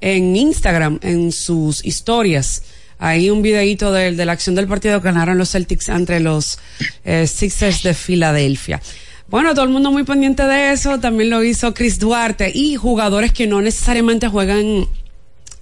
en 0.00 0.36
Instagram, 0.36 0.98
en 1.02 1.32
sus 1.32 1.84
historias. 1.84 2.62
Ahí 2.98 3.28
un 3.30 3.42
videito 3.42 3.92
de, 3.92 4.12
de 4.12 4.24
la 4.24 4.32
acción 4.32 4.54
del 4.54 4.66
partido 4.66 5.00
que 5.00 5.06
ganaron 5.06 5.36
los 5.36 5.50
Celtics 5.50 5.88
entre 5.88 6.20
los 6.20 6.58
eh, 7.04 7.26
Sixers 7.26 7.82
de 7.82 7.94
Filadelfia. 7.94 8.80
Bueno, 9.28 9.54
todo 9.54 9.64
el 9.64 9.70
mundo 9.70 9.90
muy 9.90 10.04
pendiente 10.04 10.44
de 10.44 10.72
eso. 10.72 11.00
También 11.00 11.30
lo 11.30 11.42
hizo 11.42 11.74
Chris 11.74 11.98
Duarte 11.98 12.50
y 12.54 12.76
jugadores 12.76 13.32
que 13.32 13.46
no 13.46 13.60
necesariamente 13.60 14.28
juegan 14.28 14.86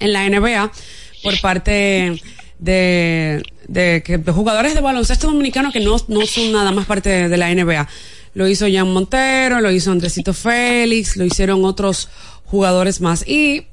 en 0.00 0.12
la 0.12 0.29
NBA 0.29 0.70
por 1.22 1.40
parte 1.40 1.70
de, 1.70 3.42
de, 3.66 4.03
de, 4.07 4.18
de 4.18 4.33
jugadores 4.33 4.74
de 4.74 4.81
baloncesto 4.83 5.29
dominicano 5.29 5.72
que 5.72 5.81
no, 5.81 5.96
no 6.09 6.27
son 6.27 6.53
nada 6.53 6.72
más 6.72 6.85
parte 6.85 7.09
de, 7.09 7.29
de, 7.31 7.37
la 7.38 7.55
NBA. 7.55 7.88
Lo 8.35 8.46
hizo 8.48 8.66
Jan 8.70 8.92
Montero, 8.92 9.61
lo 9.61 9.70
hizo 9.70 9.92
Andresito 9.92 10.35
Félix, 10.35 11.16
lo 11.16 11.24
hicieron 11.24 11.64
otros 11.64 12.11
jugadores 12.44 13.00
más. 13.00 13.27
Y 13.27 13.66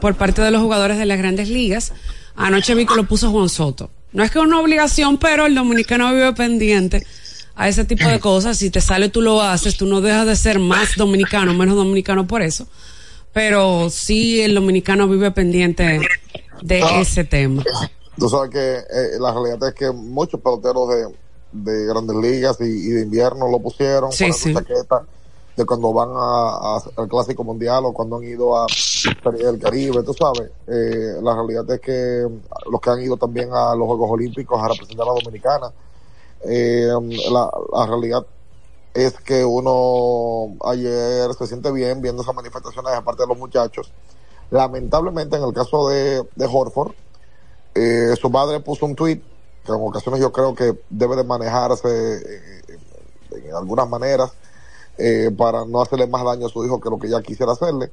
por 0.00 0.16
parte 0.16 0.42
de 0.42 0.50
los 0.50 0.62
jugadores 0.62 0.98
de 0.98 1.06
las 1.06 1.18
grandes 1.18 1.48
ligas, 1.48 1.92
anoche 2.34 2.74
vi 2.74 2.86
que 2.86 2.96
lo 2.96 3.04
puso 3.04 3.30
Juan 3.30 3.48
Soto. 3.48 3.90
No 4.12 4.24
es 4.24 4.32
que 4.32 4.38
es 4.38 4.44
una 4.44 4.58
obligación, 4.58 5.18
pero 5.18 5.46
el 5.46 5.54
dominicano 5.54 6.12
vive 6.12 6.32
pendiente 6.32 7.06
a 7.58 7.68
ese 7.68 7.84
tipo 7.84 8.08
de 8.08 8.20
cosas. 8.20 8.56
Si 8.56 8.70
te 8.70 8.80
sale, 8.80 9.08
tú 9.10 9.20
lo 9.20 9.42
haces. 9.42 9.76
Tú 9.76 9.84
no 9.84 10.00
dejas 10.00 10.26
de 10.26 10.36
ser 10.36 10.60
más 10.60 10.96
dominicano, 10.96 11.52
menos 11.52 11.76
dominicano 11.76 12.26
por 12.26 12.40
eso. 12.40 12.66
Pero 13.32 13.90
sí, 13.90 14.40
el 14.40 14.54
dominicano 14.54 15.08
vive 15.08 15.30
pendiente 15.32 16.00
de 16.62 16.82
ah, 16.82 17.00
ese 17.00 17.24
tema. 17.24 17.62
Tú 18.16 18.28
sabes 18.28 18.50
que 18.50 18.76
eh, 18.76 19.18
la 19.18 19.32
realidad 19.32 19.68
es 19.68 19.74
que 19.74 19.90
muchos 19.90 20.40
peloteros 20.40 20.88
de, 20.88 21.06
de 21.52 21.86
grandes 21.86 22.16
ligas 22.16 22.56
y, 22.60 22.64
y, 22.64 22.90
de 22.90 23.02
invierno 23.02 23.50
lo 23.50 23.58
pusieron 23.58 24.10
sí, 24.12 24.24
para 24.24 24.34
sí. 24.34 24.52
su 24.52 24.58
chaqueta 24.58 25.02
de 25.56 25.66
cuando 25.66 25.92
van 25.92 26.10
a, 26.10 26.76
a, 26.76 26.82
al 26.96 27.08
Clásico 27.08 27.42
Mundial 27.42 27.84
o 27.84 27.92
cuando 27.92 28.16
han 28.16 28.24
ido 28.24 28.56
a 28.56 28.66
el 29.40 29.58
Caribe, 29.58 30.04
tú 30.04 30.14
sabes. 30.14 30.50
Eh, 30.68 31.20
la 31.20 31.34
realidad 31.34 31.68
es 31.72 31.80
que 31.80 32.26
los 32.70 32.80
que 32.80 32.90
han 32.90 33.02
ido 33.02 33.16
también 33.16 33.50
a 33.52 33.74
los 33.74 33.88
Juegos 33.88 34.10
Olímpicos 34.12 34.62
a 34.62 34.68
representar 34.68 35.06
a 35.08 35.12
la 35.12 35.20
Dominicana, 35.20 35.72
eh, 36.44 36.88
la, 37.30 37.50
la, 37.72 37.86
realidad 37.86 38.26
es 38.94 39.14
que 39.20 39.44
uno 39.44 40.56
ayer 40.64 41.32
se 41.34 41.46
siente 41.46 41.70
bien 41.72 42.00
viendo 42.00 42.22
esas 42.22 42.34
manifestaciones 42.34 42.92
de 42.92 43.02
parte 43.02 43.22
de 43.22 43.28
los 43.28 43.38
muchachos. 43.38 43.92
Lamentablemente, 44.50 45.36
en 45.36 45.44
el 45.44 45.52
caso 45.52 45.88
de, 45.88 46.22
de 46.34 46.46
Horford, 46.46 46.92
eh, 47.74 48.14
su 48.20 48.30
madre 48.30 48.60
puso 48.60 48.86
un 48.86 48.94
tweet 48.94 49.20
que 49.64 49.72
en 49.72 49.80
ocasiones 49.80 50.20
yo 50.20 50.32
creo 50.32 50.54
que 50.54 50.78
debe 50.88 51.16
de 51.16 51.24
manejarse 51.24 51.88
en, 53.30 53.44
en 53.44 53.54
algunas 53.54 53.88
maneras 53.88 54.32
eh, 54.96 55.30
para 55.36 55.64
no 55.64 55.80
hacerle 55.80 56.08
más 56.08 56.24
daño 56.24 56.46
a 56.46 56.48
su 56.48 56.64
hijo 56.64 56.80
que 56.80 56.90
lo 56.90 56.98
que 56.98 57.06
ella 57.06 57.22
quisiera 57.22 57.52
hacerle. 57.52 57.90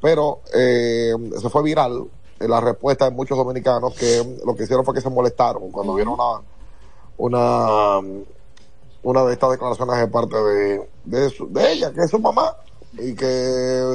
Pero 0.00 0.40
eh, 0.54 1.12
se 1.40 1.50
fue 1.50 1.62
viral 1.62 2.08
la 2.38 2.60
respuesta 2.60 3.06
de 3.06 3.10
muchos 3.10 3.36
dominicanos 3.36 3.94
que 3.94 4.38
lo 4.44 4.54
que 4.54 4.64
hicieron 4.64 4.84
fue 4.84 4.94
que 4.94 5.00
se 5.00 5.10
molestaron 5.10 5.70
cuando 5.70 5.94
vieron 5.94 6.14
una 6.14 6.40
una 7.16 8.00
una 9.02 9.24
de 9.24 9.32
estas 9.34 9.50
declaraciones 9.52 9.98
de 9.98 10.08
parte 10.08 10.36
de, 10.36 10.90
de, 11.04 11.30
su, 11.30 11.46
de 11.52 11.72
ella, 11.72 11.92
que 11.92 12.00
es 12.00 12.10
su 12.10 12.18
mamá, 12.18 12.56
y 12.94 13.14
que 13.14 13.24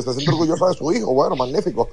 se 0.04 0.14
siente 0.14 0.32
orgullosa 0.32 0.68
de 0.68 0.74
su 0.74 0.90
hijo. 0.94 1.14
Bueno, 1.14 1.36
magnífico. 1.36 1.90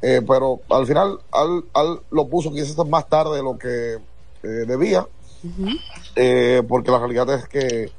Eh, 0.00 0.22
pero 0.26 0.60
al 0.70 0.86
final, 0.86 1.18
al, 1.32 1.64
al 1.74 2.00
lo 2.10 2.28
puso 2.28 2.52
quizás 2.52 2.76
más 2.86 3.08
tarde 3.08 3.36
de 3.36 3.42
lo 3.42 3.58
que 3.58 3.94
eh, 3.94 4.48
debía, 4.66 5.06
eh, 6.14 6.62
porque 6.68 6.90
la 6.90 6.98
realidad 6.98 7.30
es 7.34 7.48
que 7.48 7.90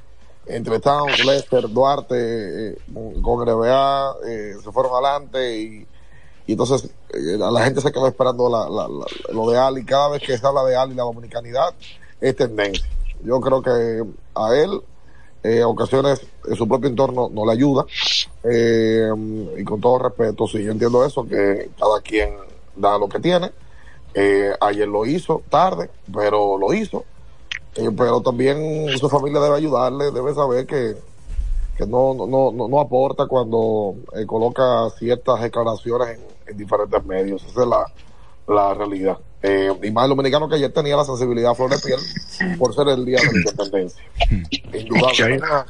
entre 0.46 0.80
Towns, 0.80 1.26
Lester, 1.26 1.70
Duarte, 1.70 2.70
eh, 2.70 2.78
con- 3.22 3.46
NBA, 3.48 4.16
eh, 4.28 4.54
se 4.64 4.72
fueron 4.72 4.94
adelante 4.94 5.58
y, 5.58 5.88
y 6.48 6.52
entonces 6.54 6.90
la, 7.12 7.52
la 7.52 7.64
gente 7.64 7.82
se 7.82 7.92
quedó 7.92 8.08
esperando 8.08 8.50
la, 8.50 8.70
la- 8.70 8.88
la- 8.88 9.34
lo 9.34 9.50
de 9.50 9.58
Ali. 9.58 9.84
Cada 9.86 10.10
vez 10.10 10.22
que 10.22 10.38
se 10.38 10.46
habla 10.48 10.64
de 10.64 10.76
Ali, 10.76 10.96
la 10.96 11.04
dominicanidad 11.04 11.74
es 12.24 12.36
tendencia. 12.36 12.86
Yo 13.24 13.40
creo 13.42 13.62
que 13.62 14.04
a 14.36 14.56
él, 14.56 14.82
eh, 15.44 15.64
ocasiones, 15.64 16.26
en 16.48 16.56
su 16.56 16.68
propio 16.68 16.90
entorno 16.90 17.30
no 17.32 17.46
le 17.46 17.52
ayuda. 17.52 17.86
Eh, 18.44 19.10
y 19.58 19.64
con 19.64 19.80
todo 19.82 20.00
respeto, 20.00 20.48
sí, 20.48 20.64
yo 20.64 20.72
entiendo 20.72 21.06
eso, 21.06 21.26
que 21.28 21.70
cada 21.78 22.00
quien 22.02 22.34
da 22.76 22.98
lo 22.98 23.08
que 23.10 23.20
tiene. 23.20 23.52
Eh, 24.14 24.52
ayer 24.62 24.88
lo 24.88 25.06
hizo, 25.06 25.42
tarde, 25.50 25.90
pero 26.14 26.58
lo 26.58 26.74
hizo. 26.74 27.04
Eh, 27.76 27.90
pero 27.98 28.22
también 28.22 28.98
su 28.98 29.10
familia 29.10 29.40
debe 29.42 29.56
ayudarle, 29.58 30.12
debe 30.12 30.34
saber 30.34 30.66
que, 30.66 30.96
que 31.78 31.86
no, 31.88 32.14
no, 32.14 32.52
no, 32.52 32.68
no- 32.68 32.80
aporta 32.80 33.26
cuando 33.26 33.96
eh, 34.16 34.26
coloca 34.26 34.90
ciertas 34.98 35.42
declaraciones 35.42 36.10
en, 36.20 36.22
en 36.48 36.58
diferentes 36.58 37.04
medios. 37.06 37.44
Esa 37.44 37.62
es 37.64 37.68
la, 37.68 37.86
la 38.48 38.74
realidad. 38.76 39.18
Eh, 39.46 39.70
y 39.84 39.92
más 39.92 40.06
el 40.06 40.10
dominicano 40.10 40.48
que 40.48 40.56
ayer 40.56 40.72
tenía 40.72 40.96
la 40.96 41.04
sensibilidad 41.04 41.52
a 41.52 41.56
flor 41.56 41.70
de 41.70 41.78
piel 41.80 42.58
por 42.58 42.74
ser 42.74 42.88
el 42.88 43.06
día 43.06 43.20
de 43.20 43.26
la 43.26 43.38
independencia. 43.40 44.02
y 44.50 44.60
que 44.62 44.78
hay 44.78 44.82
Indudablemente. 44.84 45.46
una, 45.46 45.66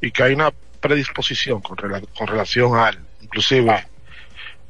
y 0.00 0.10
que 0.12 0.22
hay 0.22 0.32
una 0.34 0.52
predisposición 0.80 1.60
con, 1.60 1.76
rela- 1.76 2.06
con 2.16 2.26
relación 2.28 2.76
al, 2.76 2.96
inclusive, 3.20 3.86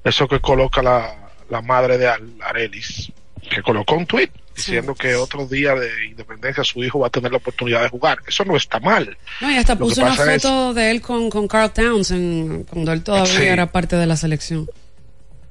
eso 0.02 0.26
que 0.26 0.40
coloca 0.40 0.82
la, 0.82 1.30
la 1.50 1.60
madre 1.60 1.98
de 1.98 2.08
Al, 2.08 2.32
Arelis, 2.40 3.12
que 3.50 3.60
colocó 3.62 3.94
un 3.96 4.06
tweet 4.06 4.30
diciendo 4.56 4.94
que 4.94 5.14
otro 5.14 5.46
día 5.46 5.74
de 5.74 6.06
independencia 6.06 6.64
su 6.64 6.82
hijo 6.82 6.98
va 6.98 7.06
a 7.06 7.10
tener 7.10 7.30
la 7.30 7.36
oportunidad 7.36 7.82
de 7.82 7.90
jugar. 7.90 8.18
Eso 8.26 8.44
no 8.44 8.56
está 8.56 8.80
mal. 8.80 9.16
No, 9.40 9.50
y 9.52 9.56
hasta 9.56 9.74
Lo 9.74 9.80
puso 9.80 10.00
una 10.02 10.14
es- 10.34 10.42
foto 10.42 10.74
de 10.74 10.90
él 10.90 11.00
con, 11.02 11.28
con 11.30 11.46
Carl 11.46 11.70
Townsend 11.72 12.66
cuando 12.66 12.92
él 12.92 13.04
todavía 13.04 13.32
Sí. 13.32 13.42
era 13.44 13.70
parte 13.70 13.94
de 13.96 14.06
la 14.06 14.16
selección. 14.16 14.68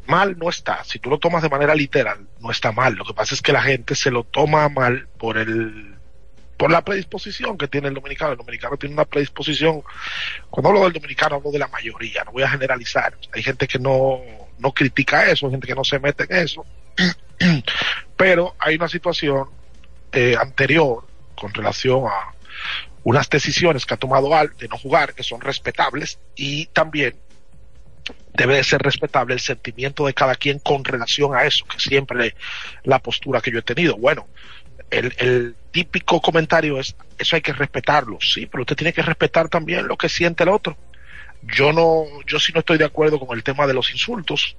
Mal 0.07 0.37
no 0.37 0.49
está. 0.49 0.83
Si 0.83 0.99
tú 0.99 1.09
lo 1.09 1.19
tomas 1.19 1.43
de 1.43 1.49
manera 1.49 1.75
literal, 1.75 2.27
no 2.39 2.51
está 2.51 2.71
mal. 2.71 2.95
Lo 2.95 3.05
que 3.05 3.13
pasa 3.13 3.35
es 3.35 3.41
que 3.41 3.51
la 3.51 3.61
gente 3.61 3.95
se 3.95 4.11
lo 4.11 4.23
toma 4.23 4.67
mal 4.69 5.07
por 5.17 5.37
el 5.37 5.95
por 6.57 6.71
la 6.71 6.83
predisposición 6.83 7.57
que 7.57 7.67
tiene 7.67 7.87
el 7.87 7.93
dominicano. 7.93 8.31
El 8.31 8.37
dominicano 8.37 8.77
tiene 8.77 8.95
una 8.95 9.05
predisposición. 9.05 9.83
Cuando 10.49 10.69
hablo 10.69 10.83
del 10.83 10.93
dominicano, 10.93 11.35
hablo 11.35 11.51
de 11.51 11.59
la 11.59 11.67
mayoría. 11.67 12.23
No 12.23 12.31
voy 12.31 12.43
a 12.43 12.49
generalizar. 12.49 13.15
Hay 13.31 13.43
gente 13.43 13.67
que 13.67 13.77
no, 13.77 14.21
no 14.57 14.71
critica 14.71 15.29
eso, 15.29 15.45
hay 15.45 15.51
gente 15.51 15.67
que 15.67 15.75
no 15.75 15.83
se 15.83 15.99
mete 15.99 16.23
en 16.23 16.35
eso. 16.35 16.65
Pero 18.17 18.55
hay 18.57 18.75
una 18.75 18.87
situación 18.87 19.49
eh, 20.11 20.35
anterior 20.39 21.05
con 21.39 21.53
relación 21.53 22.05
a 22.07 22.33
unas 23.03 23.29
decisiones 23.29 23.85
que 23.85 23.93
ha 23.93 23.97
tomado 23.97 24.35
Al 24.35 24.57
de 24.57 24.67
no 24.67 24.77
jugar, 24.77 25.13
que 25.13 25.23
son 25.23 25.39
respetables, 25.39 26.19
y 26.35 26.65
también 26.67 27.15
debe 28.33 28.55
de 28.55 28.63
ser 28.63 28.81
respetable 28.81 29.33
el 29.33 29.39
sentimiento 29.39 30.05
de 30.05 30.13
cada 30.13 30.35
quien 30.35 30.59
con 30.59 30.83
relación 30.83 31.35
a 31.35 31.45
eso, 31.45 31.65
que 31.65 31.79
siempre 31.79 32.35
la 32.83 32.99
postura 32.99 33.41
que 33.41 33.51
yo 33.51 33.59
he 33.59 33.63
tenido. 33.63 33.97
Bueno, 33.97 34.27
el, 34.89 35.13
el 35.17 35.55
típico 35.71 36.21
comentario 36.21 36.79
es, 36.79 36.95
eso 37.17 37.35
hay 37.35 37.41
que 37.41 37.53
respetarlo, 37.53 38.17
sí, 38.21 38.45
pero 38.45 38.61
usted 38.61 38.75
tiene 38.75 38.93
que 38.93 39.01
respetar 39.01 39.49
también 39.49 39.87
lo 39.87 39.97
que 39.97 40.09
siente 40.09 40.43
el 40.43 40.49
otro. 40.49 40.77
Yo 41.41 41.73
no, 41.73 42.03
yo 42.25 42.39
sí 42.39 42.51
no 42.53 42.59
estoy 42.59 42.77
de 42.77 42.85
acuerdo 42.85 43.19
con 43.19 43.37
el 43.37 43.43
tema 43.43 43.67
de 43.67 43.73
los 43.73 43.91
insultos 43.91 44.55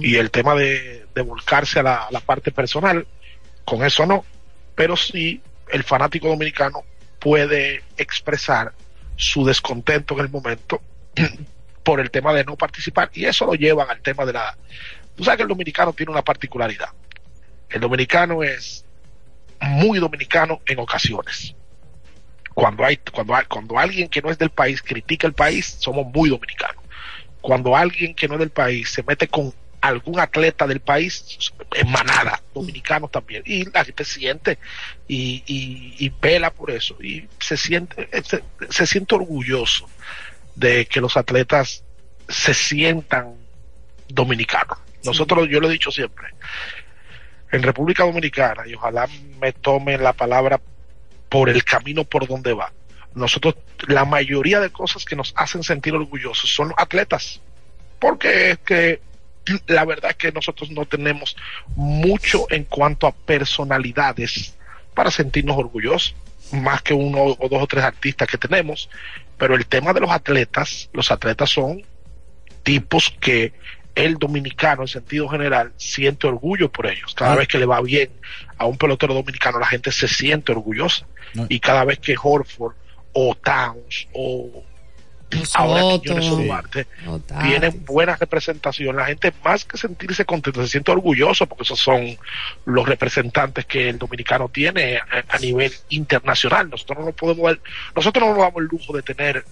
y 0.00 0.16
el 0.16 0.30
tema 0.30 0.54
de, 0.54 1.06
de 1.14 1.22
volcarse 1.22 1.80
a 1.80 1.82
la, 1.82 1.94
a 2.04 2.10
la 2.10 2.20
parte 2.20 2.50
personal, 2.50 3.06
con 3.64 3.84
eso 3.84 4.04
no, 4.04 4.24
pero 4.74 4.96
sí 4.96 5.40
el 5.70 5.84
fanático 5.84 6.28
dominicano 6.28 6.82
puede 7.18 7.82
expresar 7.96 8.72
su 9.16 9.44
descontento 9.44 10.14
en 10.14 10.20
el 10.20 10.28
momento 10.28 10.82
por 11.82 12.00
el 12.00 12.10
tema 12.10 12.32
de 12.32 12.44
no 12.44 12.56
participar 12.56 13.10
y 13.12 13.24
eso 13.24 13.46
lo 13.46 13.54
llevan 13.54 13.90
al 13.90 14.00
tema 14.00 14.24
de 14.24 14.32
la... 14.32 14.56
Tú 15.16 15.24
sabes 15.24 15.38
que 15.38 15.42
el 15.42 15.48
dominicano 15.48 15.92
tiene 15.92 16.12
una 16.12 16.22
particularidad. 16.22 16.88
El 17.68 17.80
dominicano 17.80 18.42
es 18.42 18.84
muy 19.60 19.98
dominicano 19.98 20.60
en 20.66 20.78
ocasiones. 20.78 21.54
Cuando 22.54 22.84
hay, 22.84 22.98
cuando 22.98 23.34
hay, 23.34 23.44
cuando 23.46 23.78
alguien 23.78 24.08
que 24.08 24.20
no 24.20 24.30
es 24.30 24.38
del 24.38 24.50
país 24.50 24.82
critica 24.82 25.26
el 25.26 25.32
país, 25.32 25.76
somos 25.78 26.06
muy 26.06 26.28
dominicanos. 26.28 26.82
Cuando 27.40 27.76
alguien 27.76 28.14
que 28.14 28.28
no 28.28 28.34
es 28.34 28.40
del 28.40 28.50
país 28.50 28.90
se 28.90 29.02
mete 29.02 29.28
con 29.28 29.52
algún 29.80 30.20
atleta 30.20 30.66
del 30.66 30.80
país, 30.80 31.52
en 31.74 31.90
manada, 31.90 32.40
dominicanos 32.54 33.10
también, 33.10 33.42
y 33.44 33.64
la 33.64 33.84
gente 33.84 34.04
siente 34.04 34.58
y, 35.08 35.42
y, 35.46 35.96
y 35.98 36.10
por 36.10 36.70
eso, 36.70 36.96
y 37.02 37.26
se 37.40 37.56
siente, 37.56 38.08
se, 38.22 38.44
se 38.70 38.86
siente 38.86 39.14
orgulloso 39.16 39.88
de 40.54 40.86
que 40.86 41.00
los 41.00 41.16
atletas 41.16 41.84
se 42.28 42.54
sientan 42.54 43.34
dominicanos. 44.08 44.78
Nosotros, 45.04 45.48
yo 45.48 45.60
lo 45.60 45.68
he 45.68 45.72
dicho 45.72 45.90
siempre, 45.90 46.28
en 47.50 47.62
República 47.62 48.04
Dominicana, 48.04 48.66
y 48.66 48.74
ojalá 48.74 49.08
me 49.40 49.52
tomen 49.52 50.02
la 50.02 50.12
palabra 50.12 50.60
por 51.28 51.48
el 51.48 51.64
camino 51.64 52.04
por 52.04 52.26
donde 52.26 52.52
va. 52.52 52.72
Nosotros, 53.14 53.56
la 53.88 54.04
mayoría 54.04 54.60
de 54.60 54.70
cosas 54.70 55.04
que 55.04 55.16
nos 55.16 55.34
hacen 55.36 55.62
sentir 55.62 55.94
orgullosos 55.94 56.50
son 56.50 56.68
los 56.68 56.78
atletas, 56.78 57.40
porque 57.98 58.50
es 58.50 58.58
que 58.58 59.00
la 59.66 59.84
verdad 59.84 60.12
es 60.12 60.16
que 60.16 60.32
nosotros 60.32 60.70
no 60.70 60.86
tenemos 60.86 61.36
mucho 61.74 62.46
en 62.50 62.64
cuanto 62.64 63.06
a 63.06 63.12
personalidades 63.12 64.54
para 64.94 65.10
sentirnos 65.10 65.56
orgullosos, 65.56 66.14
más 66.52 66.82
que 66.82 66.94
uno 66.94 67.36
o 67.38 67.48
dos 67.48 67.62
o 67.62 67.66
tres 67.66 67.84
artistas 67.84 68.28
que 68.28 68.38
tenemos, 68.38 68.88
pero 69.38 69.54
el 69.54 69.66
tema 69.66 69.92
de 69.92 70.00
los 70.00 70.10
atletas, 70.10 70.88
los 70.92 71.10
atletas 71.10 71.50
son 71.50 71.82
tipos 72.62 73.14
que 73.20 73.52
el 73.94 74.16
dominicano 74.16 74.82
en 74.82 74.88
sentido 74.88 75.28
general 75.28 75.72
siente 75.76 76.26
orgullo 76.26 76.70
por 76.72 76.86
ellos. 76.86 77.14
Cada 77.14 77.32
Ah. 77.32 77.36
vez 77.36 77.48
que 77.48 77.58
le 77.58 77.66
va 77.66 77.80
bien 77.82 78.10
a 78.56 78.64
un 78.66 78.78
pelotero 78.78 79.12
dominicano, 79.14 79.58
la 79.58 79.66
gente 79.66 79.92
se 79.92 80.08
siente 80.08 80.52
orgullosa. 80.52 81.06
Y 81.48 81.60
cada 81.60 81.84
vez 81.84 81.98
que 81.98 82.14
Horford 82.20 82.74
o 83.14 83.34
Towns 83.34 84.08
o 84.12 84.64
ahora. 85.54 85.80
Quiñones 86.02 86.26
tienen 87.42 87.84
buena 87.84 88.16
representación, 88.16 88.96
la 88.96 89.06
gente 89.06 89.32
más 89.44 89.64
que 89.64 89.76
sentirse 89.76 90.24
contenta 90.24 90.62
se 90.62 90.68
siente 90.68 90.90
orgulloso 90.90 91.46
porque 91.46 91.62
esos 91.64 91.78
son 91.78 92.16
los 92.64 92.86
representantes 92.88 93.64
que 93.66 93.88
el 93.88 93.98
dominicano 93.98 94.48
tiene 94.48 94.96
a, 94.98 95.24
a 95.28 95.38
nivel 95.38 95.72
internacional. 95.90 96.70
Nosotros 96.70 96.98
no 97.00 97.04
nos 97.06 97.14
podemos 97.14 97.44
dar- 97.44 97.60
nosotros 97.94 98.24
no 98.24 98.30
nos 98.34 98.38
damos 98.42 98.62
el 98.62 98.68
lujo 98.68 98.92
de 98.94 99.02
tener 99.02 99.44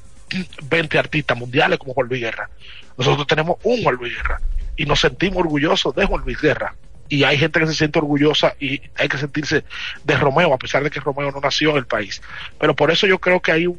20 0.69 0.99
artistas 0.99 1.37
mundiales 1.37 1.79
como 1.79 1.93
Juan 1.95 2.09
Luis 2.09 2.21
Guerra. 2.23 2.49
Nosotros 2.97 3.27
tenemos 3.27 3.57
un 3.65 3.83
Juan 3.83 3.97
Luis 3.97 4.15
Guerra 4.15 4.41
y 4.77 4.85
nos 4.87 5.01
sentimos 5.01 5.39
orgullosos 5.39 5.95
de 5.95 6.07
Juan 6.07 6.23
Luis 6.25 6.41
Guerra. 6.41 6.75
Y 7.09 7.25
hay 7.25 7.37
gente 7.39 7.59
que 7.59 7.67
se 7.67 7.75
siente 7.75 7.99
orgullosa 7.99 8.55
y 8.61 8.81
hay 8.95 9.09
que 9.09 9.19
sentirse 9.19 9.65
de 10.05 10.17
Romeo, 10.17 10.55
a 10.55 10.59
pesar 10.59 10.85
de 10.85 10.91
que 10.91 11.01
Romeo 11.01 11.33
no 11.33 11.41
nació 11.41 11.71
en 11.73 11.79
el 11.79 11.87
país. 11.87 12.23
Pero 12.57 12.77
por 12.77 12.93
eso 12.93 13.05
yo 13.09 13.19
creo 13.19 13.41
que 13.41 13.51
hay 13.51 13.67
un 13.67 13.77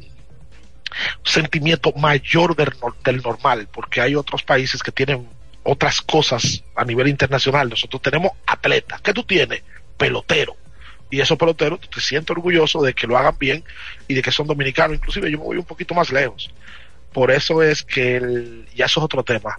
sentimiento 1.24 1.92
mayor 1.92 2.54
del, 2.56 2.72
del 3.04 3.22
normal, 3.22 3.68
porque 3.72 4.00
hay 4.00 4.14
otros 4.14 4.42
países 4.42 4.82
que 4.82 4.92
tienen 4.92 5.28
otras 5.64 6.00
cosas 6.00 6.62
a 6.74 6.84
nivel 6.84 7.08
internacional. 7.08 7.68
Nosotros 7.68 8.02
tenemos 8.02 8.32
atletas. 8.46 9.00
¿Qué 9.00 9.12
tú 9.12 9.22
tienes? 9.24 9.62
Pelotero. 9.96 10.56
Y 11.10 11.20
esos 11.20 11.36
peloteros, 11.38 11.78
te 11.80 12.00
sientes 12.00 12.30
orgulloso 12.30 12.82
de 12.82 12.94
que 12.94 13.06
lo 13.06 13.18
hagan 13.18 13.36
bien 13.38 13.62
y 14.08 14.14
de 14.14 14.22
que 14.22 14.32
son 14.32 14.46
dominicanos. 14.46 14.96
Inclusive 14.96 15.30
yo 15.30 15.38
me 15.38 15.44
voy 15.44 15.56
un 15.58 15.64
poquito 15.64 15.94
más 15.94 16.10
lejos. 16.10 16.50
Por 17.12 17.30
eso 17.30 17.62
es 17.62 17.82
que, 17.82 18.16
el, 18.16 18.66
ya 18.74 18.86
eso 18.86 19.00
es 19.00 19.04
otro 19.04 19.22
tema, 19.22 19.58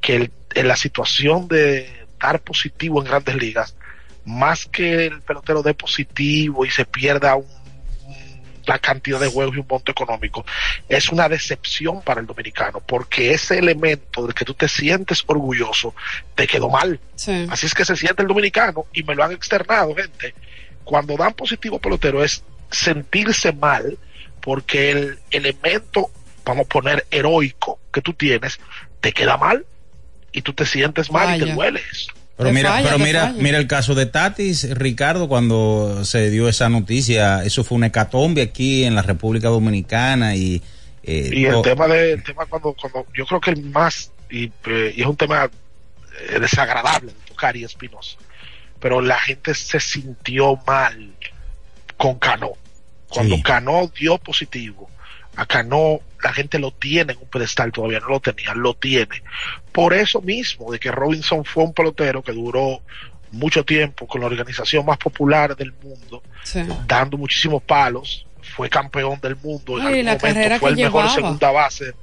que 0.00 0.16
el- 0.16 0.32
en 0.54 0.68
la 0.68 0.76
situación 0.76 1.48
de 1.48 2.06
dar 2.20 2.40
positivo 2.40 3.00
en 3.00 3.08
grandes 3.08 3.34
ligas, 3.36 3.74
más 4.26 4.66
que 4.66 5.06
el 5.06 5.22
pelotero 5.22 5.62
dé 5.62 5.72
positivo 5.74 6.64
y 6.66 6.70
se 6.70 6.84
pierda 6.84 7.34
un- 7.36 7.46
la 8.66 8.78
cantidad 8.78 9.20
de 9.20 9.28
juegos 9.28 9.56
y 9.56 9.60
un 9.60 9.66
monto 9.68 9.92
económico, 9.92 10.44
es 10.88 11.10
una 11.10 11.28
decepción 11.28 12.02
para 12.02 12.20
el 12.20 12.26
dominicano, 12.26 12.80
porque 12.80 13.32
ese 13.32 13.58
elemento 13.58 14.24
del 14.24 14.34
que 14.34 14.44
tú 14.44 14.54
te 14.54 14.68
sientes 14.68 15.22
orgulloso 15.26 15.94
te 16.34 16.46
quedó 16.46 16.68
mal. 16.68 17.00
Así 17.50 17.66
es 17.66 17.74
que 17.74 17.84
se 17.84 17.96
siente 17.96 18.22
el 18.22 18.28
dominicano 18.28 18.86
y 18.92 19.02
me 19.02 19.14
lo 19.14 19.24
han 19.24 19.32
externado, 19.32 19.94
gente. 19.94 20.34
Cuando 20.84 21.16
dan 21.16 21.34
positivo 21.34 21.78
pelotero 21.78 22.24
es 22.24 22.42
sentirse 22.70 23.52
mal 23.52 23.98
porque 24.40 24.90
el 24.90 25.18
elemento, 25.30 26.10
vamos 26.44 26.66
a 26.66 26.68
poner 26.68 27.06
heroico 27.10 27.78
que 27.92 28.02
tú 28.02 28.12
tienes, 28.12 28.58
te 29.00 29.12
queda 29.12 29.36
mal 29.36 29.64
y 30.32 30.42
tú 30.42 30.52
te 30.52 30.66
sientes 30.66 31.10
mal 31.10 31.36
y 31.36 31.44
te 31.44 31.52
duele 31.52 31.80
eso. 31.90 32.12
Pero 32.36 32.52
mira, 32.52 32.70
falla, 32.70 32.88
pero 32.92 32.98
mira, 33.04 33.20
falla. 33.28 33.42
mira 33.42 33.58
el 33.58 33.66
caso 33.66 33.94
de 33.94 34.06
Tatis, 34.06 34.68
Ricardo, 34.76 35.28
cuando 35.28 36.04
se 36.04 36.30
dio 36.30 36.48
esa 36.48 36.68
noticia, 36.68 37.44
eso 37.44 37.62
fue 37.62 37.76
una 37.76 37.88
hecatombe 37.88 38.42
aquí 38.42 38.84
en 38.84 38.94
la 38.94 39.02
República 39.02 39.48
Dominicana 39.48 40.34
y 40.34 40.62
eh, 41.02 41.30
Y 41.32 41.44
el 41.46 41.62
tema 41.62 41.88
de 41.88 42.12
el 42.12 42.22
tema 42.22 42.46
cuando 42.46 42.74
cuando 42.74 43.06
yo 43.14 43.26
creo 43.26 43.40
que 43.40 43.50
el 43.50 43.62
más 43.64 44.12
y, 44.30 44.50
eh, 44.66 44.94
y 44.96 45.00
es 45.02 45.06
un 45.06 45.16
tema 45.16 45.50
eh, 46.30 46.40
desagradable 46.40 47.12
de 47.12 47.18
tocar 47.28 47.56
y 47.56 47.64
espinoso. 47.64 48.16
Pero 48.80 49.00
la 49.00 49.18
gente 49.18 49.54
se 49.54 49.78
sintió 49.78 50.58
mal 50.66 51.12
con 51.96 52.18
Cano. 52.18 52.52
Cuando 53.08 53.36
Sí. 53.36 53.42
Cano 53.42 53.90
dio 53.98 54.16
positivo, 54.18 54.88
a 55.36 55.44
Cano 55.46 56.00
la 56.22 56.32
gente 56.32 56.58
lo 56.58 56.70
tiene 56.70 57.12
en 57.14 57.18
un 57.18 57.28
pedestal, 57.28 57.72
todavía 57.72 58.00
no 58.00 58.08
lo 58.08 58.20
tenía, 58.20 58.54
lo 58.54 58.74
tiene. 58.74 59.22
Por 59.72 59.92
eso 59.94 60.20
mismo, 60.20 60.70
de 60.72 60.78
que 60.78 60.90
Robinson 60.90 61.44
fue 61.44 61.64
un 61.64 61.72
pelotero 61.74 62.22
que 62.22 62.32
duró 62.32 62.82
mucho 63.32 63.64
tiempo 63.64 64.06
con 64.06 64.20
la 64.20 64.26
organización 64.26 64.84
más 64.84 64.98
popular 64.98 65.56
del 65.56 65.72
mundo, 65.72 66.22
Sí. 66.44 66.60
dando 66.86 67.16
muchísimos 67.16 67.62
palos, 67.62 68.26
fue 68.42 68.68
campeón 68.68 69.18
del 69.20 69.36
mundo, 69.36 69.78
en 69.78 69.86
Ay, 69.86 70.00
algún 70.00 70.18
momento 70.20 70.58
fue 70.60 70.68
el 70.70 70.76
mejor 70.76 71.04
segunda 71.14 71.50
base 71.50 71.94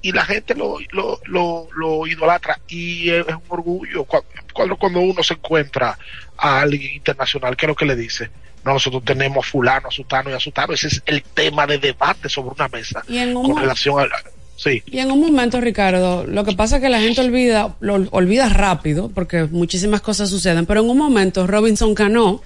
y 0.00 0.10
la 0.12 0.24
gente 0.24 0.54
lo, 0.54 0.78
lo, 0.90 1.20
lo, 1.26 1.68
lo 1.76 2.06
idolatra 2.06 2.58
y 2.68 3.10
es 3.10 3.26
un 3.26 3.42
orgullo 3.48 4.04
Cu- 4.04 4.24
cuando, 4.52 4.76
cuando 4.76 5.00
uno 5.00 5.22
se 5.22 5.34
encuentra 5.34 5.96
a 6.36 6.60
alguien 6.60 6.94
internacional, 6.94 7.56
¿qué 7.56 7.66
es 7.66 7.68
lo 7.68 7.76
que 7.76 7.84
le 7.84 7.94
dice? 7.96 8.30
No, 8.64 8.74
nosotros 8.74 9.02
tenemos 9.04 9.46
a 9.46 9.50
fulano, 9.50 9.88
a 9.88 9.90
sutano 9.90 10.30
y 10.30 10.34
a 10.34 10.40
sutano, 10.40 10.72
ese 10.72 10.88
es 10.88 11.02
el 11.06 11.22
tema 11.22 11.66
de 11.66 11.78
debate 11.78 12.28
sobre 12.28 12.54
una 12.54 12.68
mesa 12.68 13.02
Y 13.08 13.18
en 13.18 13.36
un 13.36 13.52
con 13.52 13.60
relación 13.60 14.00
a... 14.00 14.06
Sí, 14.54 14.82
Y 14.86 14.98
en 15.00 15.10
un 15.10 15.20
momento, 15.20 15.60
Ricardo, 15.60 16.24
lo 16.24 16.44
que 16.44 16.52
pasa 16.52 16.76
es 16.76 16.82
que 16.82 16.88
la 16.88 17.00
gente 17.00 17.20
olvida, 17.20 17.74
lo 17.80 17.94
olvida 18.10 18.48
rápido, 18.48 19.10
porque 19.12 19.44
muchísimas 19.44 20.02
cosas 20.02 20.30
suceden, 20.30 20.66
pero 20.66 20.82
en 20.82 20.90
un 20.90 20.98
momento 20.98 21.48
Robinson 21.48 21.94
Cano 21.94 22.42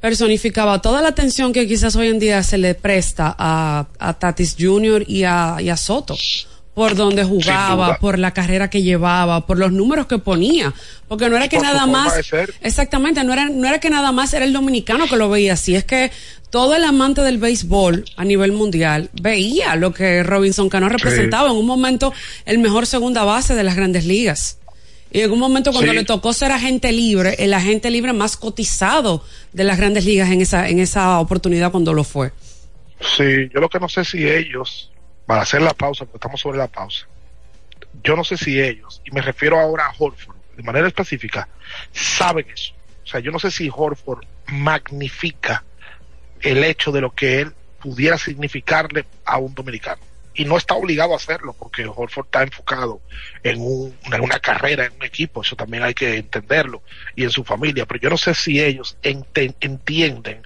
personificaba 0.00 0.80
toda 0.80 1.02
la 1.02 1.08
atención 1.08 1.52
que 1.52 1.68
quizás 1.68 1.94
hoy 1.94 2.08
en 2.08 2.18
día 2.18 2.42
se 2.42 2.58
le 2.58 2.74
presta 2.74 3.34
a, 3.38 3.86
a 3.98 4.14
Tatis 4.14 4.56
Jr. 4.58 5.04
y 5.06 5.24
a, 5.24 5.56
y 5.60 5.68
a 5.68 5.76
Soto. 5.76 6.16
Por 6.76 6.94
donde 6.94 7.24
jugaba, 7.24 7.96
por 7.96 8.18
la 8.18 8.34
carrera 8.34 8.68
que 8.68 8.82
llevaba, 8.82 9.46
por 9.46 9.56
los 9.56 9.72
números 9.72 10.06
que 10.08 10.18
ponía. 10.18 10.74
Porque 11.08 11.30
no 11.30 11.36
era 11.38 11.48
que 11.48 11.56
por 11.56 11.64
nada 11.64 11.86
más. 11.86 12.12
Exactamente, 12.60 13.24
no 13.24 13.32
era, 13.32 13.48
no 13.48 13.66
era 13.66 13.80
que 13.80 13.88
nada 13.88 14.12
más 14.12 14.34
era 14.34 14.44
el 14.44 14.52
dominicano 14.52 15.06
que 15.08 15.16
lo 15.16 15.30
veía 15.30 15.54
así, 15.54 15.74
es 15.74 15.84
que 15.84 16.12
todo 16.50 16.76
el 16.76 16.84
amante 16.84 17.22
del 17.22 17.38
béisbol 17.38 18.04
a 18.16 18.24
nivel 18.26 18.52
mundial 18.52 19.08
veía 19.22 19.74
lo 19.74 19.94
que 19.94 20.22
Robinson 20.22 20.68
Cano 20.68 20.90
representaba 20.90 21.48
en 21.50 21.56
un 21.56 21.64
momento 21.66 22.12
el 22.44 22.58
mejor 22.58 22.86
segunda 22.86 23.24
base 23.24 23.54
de 23.54 23.64
las 23.64 23.74
grandes 23.74 24.04
ligas. 24.04 24.58
Y 25.10 25.20
en 25.22 25.30
un 25.32 25.38
momento 25.38 25.72
cuando 25.72 25.92
Sí. 25.92 25.96
le 25.96 26.04
tocó 26.04 26.34
ser 26.34 26.52
agente 26.52 26.92
libre, 26.92 27.36
el 27.38 27.54
agente 27.54 27.90
libre 27.90 28.12
más 28.12 28.36
cotizado 28.36 29.24
de 29.54 29.64
las 29.64 29.78
grandes 29.78 30.04
ligas 30.04 30.30
en 30.30 30.42
esa, 30.42 30.68
en 30.68 30.78
esa 30.80 31.20
oportunidad 31.20 31.70
cuando 31.70 31.94
lo 31.94 32.04
fue. 32.04 32.32
Sí, 33.16 33.48
yo 33.54 33.60
lo 33.60 33.70
que 33.70 33.80
no 33.80 33.88
sé 33.88 34.04
si 34.04 34.28
ellos, 34.28 34.90
para 35.26 35.42
hacer 35.42 35.60
la 35.62 35.74
pausa, 35.74 36.04
porque 36.04 36.16
estamos 36.18 36.40
sobre 36.40 36.58
la 36.58 36.68
pausa, 36.68 37.06
yo 38.02 38.16
no 38.16 38.24
sé 38.24 38.36
si 38.36 38.60
ellos, 38.60 39.02
y 39.04 39.10
me 39.10 39.20
refiero 39.20 39.58
ahora 39.60 39.86
a 39.86 39.94
Horford, 39.98 40.36
de 40.56 40.62
manera 40.62 40.86
específica, 40.88 41.48
saben 41.92 42.46
eso. 42.50 42.72
O 43.04 43.06
sea, 43.08 43.20
yo 43.20 43.30
no 43.30 43.38
sé 43.38 43.50
si 43.50 43.70
Horford 43.72 44.24
magnifica 44.48 45.64
el 46.40 46.64
hecho 46.64 46.92
de 46.92 47.00
lo 47.00 47.10
que 47.12 47.40
él 47.40 47.52
pudiera 47.80 48.18
significarle 48.18 49.04
a 49.24 49.38
un 49.38 49.54
dominicano. 49.54 50.00
Y 50.34 50.44
no 50.44 50.56
está 50.58 50.74
obligado 50.74 51.12
a 51.14 51.16
hacerlo, 51.16 51.54
porque 51.58 51.86
Horford 51.86 52.26
está 52.26 52.42
enfocado 52.42 53.00
en, 53.42 53.58
un- 53.60 53.96
en 54.12 54.20
una 54.20 54.38
carrera, 54.38 54.84
en 54.84 54.92
un 54.94 55.02
equipo, 55.04 55.40
eso 55.42 55.56
también 55.56 55.82
hay 55.82 55.94
que 55.94 56.16
entenderlo, 56.16 56.82
y 57.14 57.24
en 57.24 57.30
su 57.30 57.42
familia. 57.44 57.86
Pero 57.86 58.00
yo 58.00 58.10
no 58.10 58.18
sé 58.18 58.34
si 58.34 58.62
ellos 58.62 58.98
entienden 59.02 60.42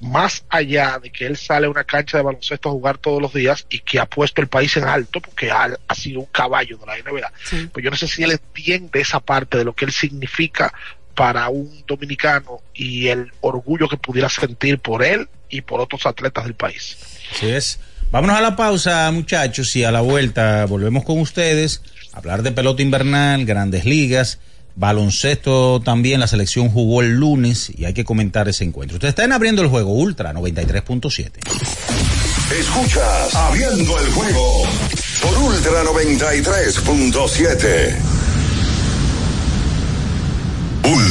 más 0.00 0.44
allá 0.48 0.98
de 1.02 1.10
que 1.10 1.26
él 1.26 1.36
sale 1.36 1.66
a 1.66 1.70
una 1.70 1.84
cancha 1.84 2.18
de 2.18 2.24
baloncesto 2.24 2.68
a 2.68 2.72
jugar 2.72 2.98
todos 2.98 3.20
los 3.20 3.32
días 3.32 3.66
y 3.68 3.80
que 3.80 3.98
ha 3.98 4.06
puesto 4.06 4.40
el 4.40 4.48
país 4.48 4.76
en 4.76 4.84
alto 4.84 5.20
porque 5.20 5.50
ha, 5.50 5.76
ha 5.86 5.94
sido 5.94 6.20
un 6.20 6.26
caballo 6.26 6.78
de 6.78 6.86
la 6.86 6.96
NBA. 6.96 7.32
Pues 7.72 7.84
yo 7.84 7.90
no 7.90 7.96
sé 7.96 8.06
si 8.06 8.22
él 8.22 8.32
entiende 8.32 9.00
esa 9.00 9.20
parte 9.20 9.58
de 9.58 9.64
lo 9.64 9.74
que 9.74 9.84
él 9.84 9.92
significa 9.92 10.72
para 11.14 11.48
un 11.48 11.84
dominicano 11.86 12.60
y 12.74 13.08
el 13.08 13.32
orgullo 13.40 13.88
que 13.88 13.96
pudiera 13.96 14.28
sentir 14.28 14.78
por 14.78 15.02
él 15.02 15.28
y 15.48 15.62
por 15.62 15.80
otros 15.80 16.06
atletas 16.06 16.44
del 16.44 16.54
país. 16.54 16.96
Así 17.32 17.48
es. 17.48 17.80
Vámonos 18.10 18.38
a 18.38 18.40
la 18.40 18.56
pausa, 18.56 19.10
muchachos, 19.10 19.74
y 19.76 19.84
a 19.84 19.90
la 19.90 20.00
vuelta 20.00 20.64
volvemos 20.66 21.04
con 21.04 21.18
ustedes 21.18 21.82
a 22.12 22.18
hablar 22.18 22.42
de 22.42 22.52
pelota 22.52 22.82
invernal, 22.82 23.44
grandes 23.44 23.84
ligas, 23.84 24.38
baloncesto 24.78 25.82
también. 25.84 26.20
La 26.20 26.28
selección 26.28 26.70
jugó 26.70 27.02
el 27.02 27.16
lunes 27.16 27.70
y 27.76 27.84
hay 27.84 27.92
que 27.94 28.04
comentar 28.04 28.48
ese 28.48 28.64
encuentro. 28.64 28.96
Ustedes 28.96 29.12
están 29.12 29.32
abriendo 29.32 29.62
el 29.62 29.68
juego 29.68 29.92
Ultra 29.92 30.32
93.7. 30.32 31.30
Escuchas 32.58 33.34
Abriendo 33.34 33.98
el 33.98 34.10
juego 34.12 34.62
por 35.20 35.36
Ultra 35.38 35.84
93.7. 35.84 38.17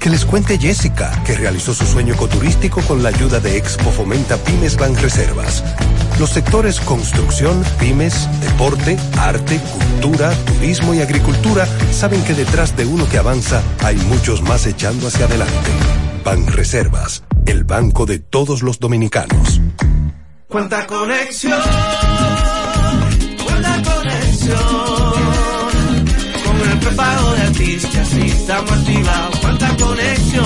Que 0.00 0.08
les 0.08 0.24
cuente 0.24 0.58
Jessica, 0.58 1.22
que 1.26 1.36
realizó 1.36 1.74
su 1.74 1.84
sueño 1.84 2.14
ecoturístico 2.14 2.80
con 2.88 3.02
la 3.02 3.10
ayuda 3.10 3.38
de 3.38 3.58
Expo 3.58 3.90
Fomenta 3.90 4.38
Pymes 4.38 4.78
Ban 4.78 4.96
Reservas. 4.96 5.62
Los 6.18 6.30
sectores 6.30 6.80
construcción, 6.80 7.62
pymes, 7.78 8.26
deporte, 8.40 8.96
arte, 9.18 9.60
cultura, 9.60 10.32
turismo 10.46 10.94
y 10.94 11.02
agricultura 11.02 11.68
saben 11.92 12.24
que 12.24 12.32
detrás 12.32 12.74
de 12.78 12.86
uno 12.86 13.06
que 13.10 13.18
avanza 13.18 13.62
hay 13.84 13.96
muchos 13.96 14.40
más 14.40 14.64
echando 14.66 15.06
hacia 15.06 15.26
adelante. 15.26 15.70
Ban 16.24 16.46
Reservas, 16.46 17.22
el 17.44 17.64
banco 17.64 18.06
de 18.06 18.20
todos 18.20 18.62
los 18.62 18.80
dominicanos. 18.80 19.60
Cuenta 20.48 20.86
conexión, 20.86 21.60
cuenta 23.44 23.82
conexión. 23.82 24.58
Con 26.46 26.70
el 26.70 26.78
prepago 26.78 27.32
de 27.32 27.42
artistas 27.42 28.12
estamos 28.14 28.72
activados 28.72 29.39
conexión. 29.80 30.44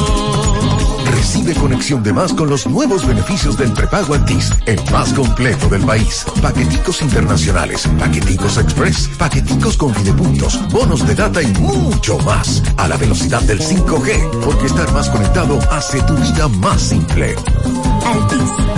Recibe 1.11 1.55
conexión 1.55 2.03
de 2.03 2.13
más 2.13 2.33
con 2.33 2.49
los 2.49 2.67
nuevos 2.67 3.07
beneficios 3.07 3.57
del 3.57 3.73
prepago 3.73 4.15
Altis, 4.15 4.51
el 4.67 4.81
más 4.93 5.13
completo 5.13 5.69
del 5.69 5.83
país. 5.83 6.25
Paqueticos 6.41 7.03
internacionales, 7.03 7.89
paqueticos 7.99 8.59
express, 8.59 9.09
paqueticos 9.19 9.77
con 9.77 9.93
puntos, 9.93 10.61
bonos 10.71 11.07
de 11.07 11.15
data 11.15 11.43
y 11.43 11.49
mucho 11.55 12.19
más. 12.21 12.63
A 12.77 12.89
la 12.89 12.97
velocidad 12.97 13.43
del 13.43 13.61
5G, 13.61 14.41
porque 14.45 14.67
estar 14.67 14.91
más 14.93 15.09
conectado 15.11 15.59
hace 15.71 16.01
tu 16.03 16.15
vida 16.15 16.49
más 16.49 16.81
simple. 16.81 17.35
Altis. 18.07 18.75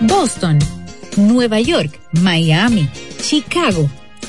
Boston, 0.00 0.58
Nueva 1.16 1.60
York, 1.60 2.00
Miami, 2.12 2.88
Chicago. 3.20 3.88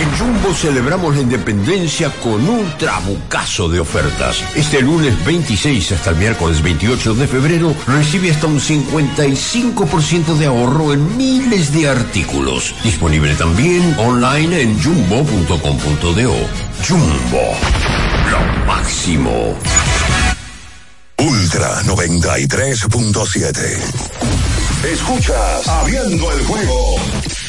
En 0.00 0.10
Jumbo 0.16 0.54
celebramos 0.54 1.14
la 1.14 1.20
independencia 1.20 2.10
con 2.22 2.48
un 2.48 2.66
trabucazo 2.78 3.68
de 3.68 3.80
ofertas. 3.80 4.42
Este 4.54 4.80
lunes 4.80 5.22
26 5.26 5.92
hasta 5.92 6.08
el 6.10 6.16
miércoles 6.16 6.62
28 6.62 7.14
de 7.16 7.28
febrero 7.28 7.74
recibe 7.86 8.30
hasta 8.30 8.46
un 8.46 8.58
55% 8.60 10.38
de 10.38 10.46
ahorro 10.46 10.94
en 10.94 11.18
miles 11.18 11.74
de 11.74 11.86
artículos. 11.86 12.74
Disponible 12.82 13.34
también 13.34 13.94
online 13.98 14.62
en 14.62 14.82
jumbo.com.do. 14.82 16.34
Jumbo, 16.88 17.54
lo 18.30 18.40
máximo. 18.66 19.54
Ultra 21.18 21.82
93.7. 21.82 23.76
Escuchas 24.82 25.68
Abriendo 25.68 26.32
el 26.32 26.42
juego 26.46 26.96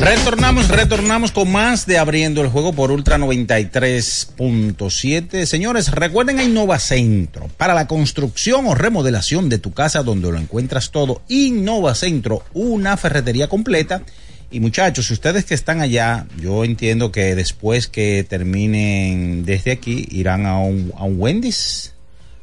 Retornamos, 0.00 0.68
retornamos 0.68 1.32
con 1.32 1.50
más 1.50 1.84
de 1.84 1.98
abriendo 1.98 2.40
el 2.40 2.46
juego 2.48 2.72
por 2.72 2.92
Ultra 2.92 3.18
93.7. 3.18 5.44
Señores, 5.44 5.90
recuerden 5.90 6.38
a 6.38 6.44
Innova 6.44 6.78
Centro 6.78 7.48
para 7.56 7.74
la 7.74 7.88
construcción 7.88 8.66
o 8.66 8.76
remodelación 8.76 9.48
de 9.48 9.58
tu 9.58 9.74
casa 9.74 10.04
donde 10.04 10.30
lo 10.30 10.38
encuentras 10.38 10.92
todo. 10.92 11.22
Innova 11.28 11.96
Centro, 11.96 12.44
una 12.54 12.96
ferretería 12.96 13.48
completa. 13.48 14.02
Y 14.50 14.60
muchachos, 14.60 15.10
ustedes 15.10 15.44
que 15.44 15.54
están 15.54 15.82
allá, 15.82 16.26
yo 16.40 16.64
entiendo 16.64 17.10
que 17.10 17.34
después 17.34 17.88
que 17.88 18.24
terminen 18.26 19.44
desde 19.44 19.72
aquí, 19.72 20.06
irán 20.10 20.46
a 20.46 20.58
un, 20.58 20.90
a 20.96 21.04
un 21.04 21.20
Wendy's 21.20 21.92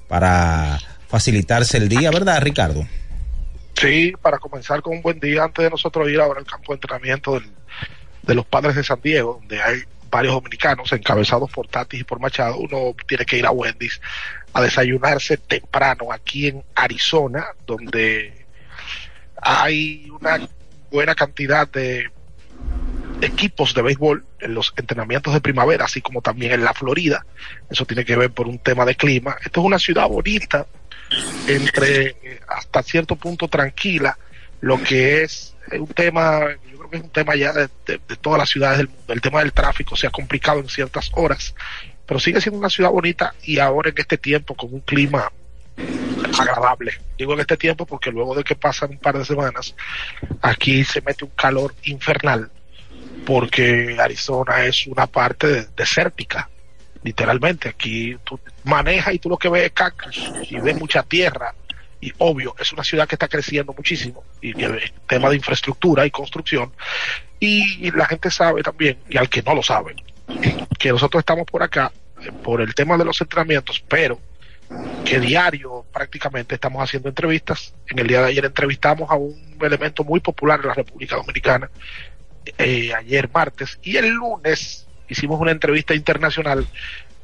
para 0.08 0.80
facilitarse 1.08 1.78
el 1.78 1.90
día, 1.90 2.12
¿verdad, 2.12 2.42
Ricardo? 2.42 2.86
Sí, 3.76 4.14
para 4.22 4.38
comenzar 4.38 4.82
con 4.82 4.94
un 4.94 5.02
buen 5.02 5.20
día, 5.20 5.44
antes 5.44 5.64
de 5.64 5.70
nosotros 5.70 6.10
ir 6.10 6.20
ahora 6.20 6.40
al 6.40 6.46
campo 6.46 6.72
de 6.72 6.76
entrenamiento 6.76 7.34
del, 7.34 7.52
de 8.24 8.36
los 8.36 8.46
padres 8.46 8.76
de 8.76 8.84
San 8.84 9.02
Diego, 9.02 9.38
donde 9.40 9.62
hay 9.62 9.84
varios 10.10 10.34
dominicanos 10.34 10.92
encabezados 10.94 11.52
por 11.52 11.68
Tatis 11.68 12.00
y 12.00 12.04
por 12.04 12.20
Machado, 12.20 12.58
uno 12.58 12.96
tiene 13.08 13.26
que 13.26 13.38
ir 13.38 13.46
a 13.46 13.52
Wendy's 13.52 14.00
a 14.54 14.62
desayunarse 14.62 15.38
temprano 15.38 16.14
aquí 16.14 16.48
en 16.48 16.64
Arizona, 16.74 17.48
donde 17.68 18.46
hay 19.42 20.10
una 20.10 20.48
buena 20.90 21.14
cantidad 21.14 21.68
de 21.68 22.10
equipos 23.20 23.74
de 23.74 23.82
béisbol 23.82 24.26
en 24.40 24.54
los 24.54 24.74
entrenamientos 24.78 25.34
de 25.34 25.42
primavera, 25.42 25.86
así 25.86 26.02
como 26.02 26.22
también 26.22 26.54
en 26.54 26.64
la 26.64 26.74
Florida. 26.74 27.26
Eso 27.70 27.86
tiene 27.86 28.06
que 28.06 28.16
ver 28.16 28.32
por 28.32 28.48
un 28.48 28.60
tema 28.60 28.86
de 28.86 28.96
clima. 28.96 29.36
Esto 29.44 29.60
es 29.60 29.66
una 29.66 29.80
ciudad 29.80 30.08
bonita, 30.08 30.66
entre 31.48 32.08
eh, 32.08 32.40
hasta 32.48 32.84
cierto 32.84 33.16
punto 33.16 33.48
tranquila, 33.48 34.18
lo 34.62 34.82
que 34.82 35.24
es 35.24 35.56
un 35.72 35.88
tema, 35.88 36.42
yo 36.70 36.78
creo 36.78 36.90
que 36.90 36.98
es 36.98 37.04
un 37.04 37.10
tema 37.10 37.36
ya 37.36 37.54
de, 37.54 37.70
todas 38.22 38.40
las 38.40 38.50
ciudades 38.50 38.78
del 38.80 38.90
mundo. 38.90 39.14
El 39.14 39.22
tema 39.22 39.40
del 39.40 39.54
tráfico 39.54 39.96
se 39.96 40.08
ha 40.08 40.12
complicado 40.12 40.60
en 40.60 40.70
ciertas 40.70 41.12
horas, 41.14 41.56
pero 42.06 42.20
sigue 42.20 42.42
siendo 42.42 42.60
una 42.60 42.70
ciudad 42.70 42.92
bonita 42.92 43.36
y 43.44 43.60
ahora 43.60 43.90
en 43.90 43.96
este 43.98 44.18
tiempo 44.18 44.56
con 44.56 44.74
un 44.74 44.82
clima 44.82 45.32
agradable. 46.40 46.94
Digo 47.18 47.34
en 47.34 47.42
este 47.42 47.58
tiempo 47.58 47.86
porque 47.86 48.12
luego 48.12 48.36
de 48.36 48.44
que 48.44 48.56
pasan 48.56 48.92
un 48.92 49.00
par 49.00 49.18
de 49.18 49.26
semanas, 49.26 49.76
aquí 50.42 50.84
se 50.84 51.02
mete 51.02 51.26
un 51.26 51.32
calor 51.32 51.74
infernal 51.84 52.50
porque 53.26 53.98
Arizona 54.00 54.66
es 54.66 54.88
una 54.88 55.08
parte 55.08 55.68
desértica 55.76 56.50
literalmente. 57.04 57.70
Aquí 57.70 58.18
tú 58.24 58.40
manejas 58.66 59.14
y 59.14 59.20
tú 59.20 59.30
lo 59.30 59.38
que 59.38 59.50
ves 59.50 59.64
es 59.64 59.72
cactus 59.72 60.32
y 60.50 60.60
ves 60.60 60.78
mucha 60.78 61.04
tierra. 61.04 61.54
Y 62.02 62.12
obvio, 62.18 62.56
es 62.60 62.72
una 62.74 62.84
ciudad 62.84 63.08
que 63.08 63.16
está 63.16 63.28
creciendo 63.28 63.74
muchísimo 63.74 64.24
y 64.42 64.54
que 64.54 64.92
tema 65.08 65.30
de 65.30 65.38
infraestructura 65.38 66.06
y 66.06 66.12
construcción. 66.12 66.72
Y, 67.40 67.92
la 67.92 68.06
gente 68.06 68.30
sabe 68.32 68.64
también, 68.64 68.98
y 69.10 69.18
al 69.18 69.30
que 69.30 69.42
no 69.42 69.56
lo 69.56 69.64
sabe, 69.64 69.96
que 70.78 70.90
nosotros 70.90 71.22
estamos 71.22 71.46
por 71.46 71.64
acá 71.64 71.92
eh, 72.22 72.32
por 72.44 72.62
el 72.62 72.74
tema 72.74 72.98
de 72.98 73.06
los 73.06 73.20
entrenamientos, 73.22 73.84
pero 73.88 74.20
que 75.04 75.20
diario 75.20 75.86
prácticamente 75.94 76.56
estamos 76.56 76.82
haciendo 76.82 77.10
entrevistas. 77.10 77.74
En 77.88 78.00
el 78.00 78.08
día 78.08 78.22
de 78.22 78.30
ayer 78.30 78.46
entrevistamos 78.46 79.10
a 79.10 79.16
un 79.16 79.58
elemento 79.62 80.04
muy 80.04 80.20
popular 80.20 80.60
en 80.62 80.68
la 80.68 80.74
República 80.74 81.16
Dominicana, 81.16 81.70
eh, 82.58 82.94
ayer 82.94 83.30
martes, 83.34 83.80
y 83.84 83.98
el 83.98 84.10
lunes 84.10 84.88
hicimos 85.08 85.40
una 85.40 85.52
entrevista 85.52 85.94
internacional 85.94 86.66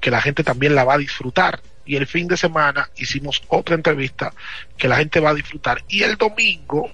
que 0.01 0.11
la 0.11 0.21
gente 0.21 0.43
también 0.43 0.75
la 0.75 0.83
va 0.83 0.95
a 0.95 0.97
disfrutar. 0.97 1.61
Y 1.85 1.95
el 1.95 2.07
fin 2.07 2.27
de 2.27 2.37
semana 2.37 2.89
hicimos 2.97 3.41
otra 3.47 3.75
entrevista 3.75 4.33
que 4.77 4.87
la 4.87 4.97
gente 4.97 5.19
va 5.19 5.29
a 5.29 5.33
disfrutar. 5.33 5.83
Y 5.87 6.03
el 6.03 6.17
domingo 6.17 6.91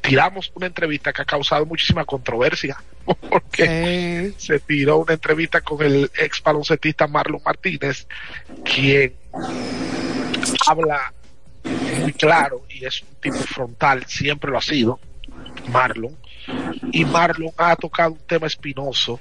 tiramos 0.00 0.52
una 0.54 0.66
entrevista 0.66 1.12
que 1.12 1.22
ha 1.22 1.24
causado 1.24 1.64
muchísima 1.64 2.04
controversia, 2.04 2.76
porque 3.30 4.32
se 4.36 4.60
tiró 4.60 4.98
una 4.98 5.14
entrevista 5.14 5.62
con 5.62 5.82
el 5.82 6.10
ex 6.18 6.42
baloncetista 6.42 7.06
Marlon 7.06 7.40
Martínez, 7.44 8.06
quien 8.64 9.14
habla 10.66 11.12
muy 12.00 12.12
claro 12.12 12.66
y 12.68 12.84
es 12.84 13.02
un 13.02 13.14
tipo 13.20 13.38
frontal, 13.38 14.04
siempre 14.06 14.50
lo 14.50 14.58
ha 14.58 14.62
sido, 14.62 15.00
Marlon. 15.70 16.16
Y 16.92 17.06
Marlon 17.06 17.52
ha 17.56 17.74
tocado 17.76 18.12
un 18.12 18.26
tema 18.26 18.46
espinoso 18.46 19.12